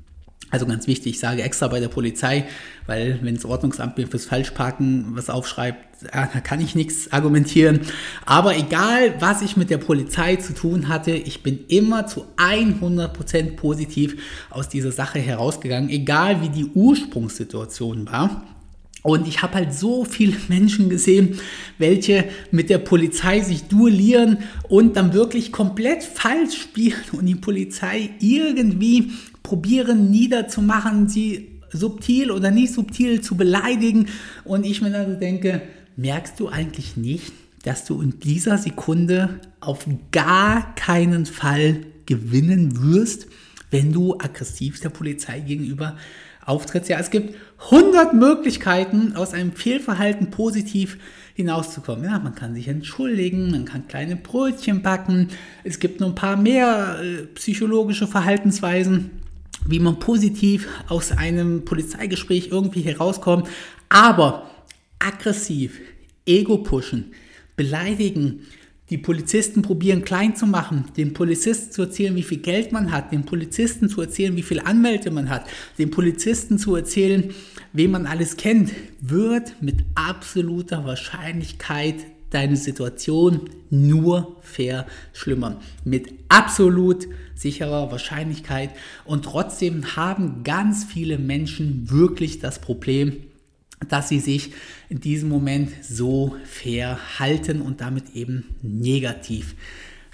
Also 0.54 0.68
ganz 0.68 0.86
wichtig, 0.86 1.13
ich 1.13 1.20
sage 1.20 1.42
extra 1.42 1.68
bei 1.68 1.80
der 1.80 1.88
Polizei, 1.88 2.46
weil 2.86 3.18
wenn 3.24 3.34
das 3.34 3.44
Ordnungsamt 3.44 3.98
mir 3.98 4.08
fürs 4.08 4.26
Falschparken 4.26 5.16
was 5.16 5.32
aufschreibt, 5.32 6.04
ja, 6.13 6.30
da 6.32 6.39
kann 6.42 6.62
ich 6.62 6.76
nichts 6.76 7.12
argumentieren. 7.12 7.80
Aber 8.28 8.56
egal, 8.56 9.16
was 9.20 9.42
ich 9.42 9.58
mit 9.58 9.72
der 9.72 9.80
Polizei 9.80 10.36
zu 10.36 10.54
tun 10.54 10.89
hatte, 10.89 11.10
ich 11.10 11.42
bin 11.42 11.66
immer 11.70 12.06
zu 12.06 12.26
100% 12.38 13.56
positiv 13.56 14.22
aus 14.52 14.70
dieser 14.70 14.92
Sache 14.92 15.18
herausgegangen, 15.18 15.89
egal 15.89 16.44
wie 16.44 16.50
die 16.50 16.66
Ursprungssituation 16.66 18.06
war. 18.06 18.44
Und 19.02 19.28
ich 19.28 19.42
habe 19.42 19.56
halt 19.56 19.74
so 19.74 20.06
viele 20.06 20.38
Menschen 20.50 20.88
gesehen, 20.88 21.39
welche 21.80 22.26
mit 22.52 22.70
der 22.70 22.78
Polizei 22.78 23.42
sich 23.42 23.63
duellieren 23.63 24.38
und 24.70 24.98
dann 24.98 25.13
wirklich 25.13 25.52
komplett 25.52 26.04
falsch 26.04 26.62
spielen 26.62 27.02
und 27.12 27.26
die 27.26 27.34
Polizei 27.34 28.12
irgendwie 28.20 29.13
probieren 29.43 30.10
niederzumachen, 30.10 31.10
sie 31.10 31.62
subtil 31.69 32.32
oder 32.32 32.51
nicht 32.51 32.73
subtil 32.73 33.21
zu 33.21 33.36
beleidigen. 33.36 34.08
Und 34.45 34.65
ich 34.65 34.82
mir 34.82 34.91
dann 34.91 35.19
denke, 35.19 35.62
merkst 35.95 36.39
du 36.39 36.47
eigentlich 36.47 36.97
nicht, 36.97 37.34
dass 37.63 37.86
du 37.86 38.01
in 38.01 38.19
dieser 38.19 38.58
Sekunde 38.58 39.39
auf 39.60 39.86
gar 40.12 40.73
keinen 40.75 41.25
Fall 41.25 41.82
gewinnen 42.06 42.82
wirst, 42.82 43.27
wenn 43.71 43.91
du 43.91 44.15
aggressiv 44.19 44.79
der 44.79 44.89
Polizei 44.89 45.39
gegenüber 45.39 45.97
auftrittst? 46.45 46.89
Ja, 46.89 46.99
es 46.99 47.10
gibt 47.10 47.36
100 47.71 48.13
Möglichkeiten, 48.13 49.15
aus 49.15 49.34
einem 49.34 49.53
Fehlverhalten 49.53 50.29
positiv 50.29 50.97
hinauszukommen. 51.36 52.03
Ja, 52.03 52.19
man 52.19 52.36
kann 52.36 52.53
sich 52.53 52.67
entschuldigen, 52.67 53.51
man 53.51 53.65
kann 53.65 53.88
kleine 53.88 54.15
Brötchen 54.15 54.82
backen. 54.82 55.29
Es 55.63 55.79
gibt 55.79 55.99
noch 56.01 56.10
ein 56.10 56.15
paar 56.15 56.38
mehr 56.38 56.99
äh, 57.01 57.23
psychologische 57.27 58.06
Verhaltensweisen 58.08 59.22
wie 59.67 59.80
man 59.80 59.99
positiv 59.99 60.67
aus 60.88 61.12
einem 61.12 61.65
Polizeigespräch 61.65 62.49
irgendwie 62.52 62.82
herauskommt. 62.82 63.47
Aber 63.89 64.49
aggressiv, 64.99 65.80
Ego 66.26 66.58
pushen, 66.60 67.13
beleidigen, 67.56 68.41
die 68.89 68.97
Polizisten 68.97 69.62
probieren 69.62 70.04
klein 70.04 70.36
zu 70.36 70.45
machen, 70.45 70.86
den 70.97 71.13
Polizisten 71.13 71.71
zu 71.71 71.84
erzählen, 71.84 72.15
wie 72.15 72.23
viel 72.23 72.39
Geld 72.39 72.71
man 72.71 72.91
hat, 72.91 73.12
den 73.12 73.26
Polizisten 73.26 73.89
zu 73.89 74.02
erzählen, 74.02 74.36
wie 74.36 74.43
viel 74.43 74.60
Anwälte 74.60 75.10
man 75.10 75.30
hat, 75.30 75.47
den 75.78 75.89
Polizisten 75.89 76.58
zu 76.58 76.76
erzählen, 76.76 77.34
wen 77.71 77.91
man 77.91 78.06
alles 78.06 78.38
kennt, 78.38 78.71
wird 78.99 79.62
mit 79.62 79.78
absoluter 79.95 80.86
Wahrscheinlichkeit 80.86 81.95
deine 82.34 82.58
Situation 82.58 83.50
nur 83.69 84.38
verschlimmern. 84.41 85.58
Mit 85.84 86.13
absolut 86.30 87.08
sicherer 87.36 87.91
Wahrscheinlichkeit. 87.91 88.72
Und 89.06 89.26
trotzdem 89.26 89.96
haben 89.96 90.43
ganz 90.43 90.84
viele 90.84 91.17
Menschen 91.17 91.89
wirklich 91.89 92.39
das 92.39 92.60
Problem, 92.60 93.17
dass 93.89 94.10
sie 94.10 94.19
sich 94.19 94.52
in 94.89 95.02
diesem 95.02 95.30
Moment 95.30 95.72
so 95.84 96.36
verhalten 96.46 97.62
und 97.62 97.82
damit 97.82 98.15
eben 98.15 98.46
negativ 98.62 99.56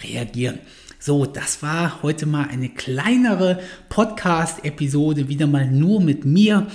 reagieren. 0.03 0.59
So, 1.01 1.25
das 1.25 1.61
war 1.63 2.03
heute 2.03 2.25
mal 2.25 2.47
eine 2.49 2.69
kleinere 2.69 3.59
Podcast-Episode, 3.87 5.29
wieder 5.29 5.47
mal 5.47 5.69
nur 5.69 6.01
mit 6.01 6.25
mir, 6.25 6.67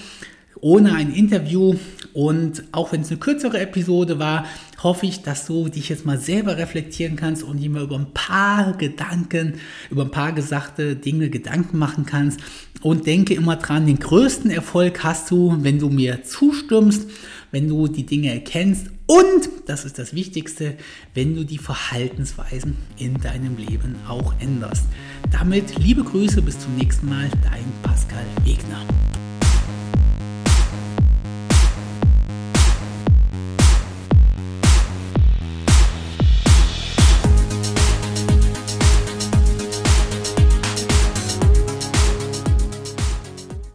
ohne 0.61 0.95
ein 0.95 1.13
Interview. 1.13 1.75
Und 2.15 2.65
auch 2.73 2.93
wenn 2.93 3.03
es 3.03 3.11
eine 3.11 3.19
kürzere 3.19 3.61
Episode 3.61 4.19
war, 4.19 4.47
hoffe 4.85 5.07
ich, 5.07 5.23
dass 5.23 5.47
du 5.47 5.69
dich 5.69 5.89
jetzt 5.89 6.07
mal 6.07 6.19
selber 6.19 6.57
reflektieren 6.57 7.17
kannst 7.17 7.43
und 7.43 7.59
dir 7.59 7.71
mal 7.71 7.83
über 7.83 7.97
ein 7.97 8.13
paar 8.15 8.77
Gedanken, 8.77 9.55
über 9.91 10.03
ein 10.03 10.11
paar 10.11 10.33
gesagte 10.33 10.95
Dinge 10.95 11.31
Gedanken 11.31 11.79
machen 11.79 12.07
kannst. 12.07 12.41
Und 12.83 13.07
denke 13.07 13.35
immer 13.35 13.57
dran, 13.57 13.87
den 13.87 13.99
größten 13.99 14.51
Erfolg 14.51 15.03
hast 15.03 15.31
du, 15.31 15.57
wenn 15.61 15.79
du 15.79 15.89
mir 15.89 16.23
zustimmst, 16.23 17.09
wenn 17.51 17.69
du 17.69 17.89
die 17.89 18.05
Dinge 18.05 18.33
erkennst 18.33 18.89
und, 19.07 19.51
das 19.67 19.85
ist 19.85 19.99
das 19.99 20.15
Wichtigste, 20.15 20.77
wenn 21.13 21.35
du 21.35 21.45
die 21.45 21.59
Verhaltensweisen 21.59 22.77
in 22.97 23.21
deinem 23.21 23.57
Leben 23.57 23.97
auch 24.09 24.35
änderst. 24.41 24.85
Damit 25.31 25.79
liebe 25.79 26.03
Grüße, 26.03 26.41
bis 26.41 26.59
zum 26.59 26.75
nächsten 26.77 27.09
Mal, 27.09 27.29
dein 27.43 27.65
Pascal 27.83 28.25
Wegner. 28.45 28.81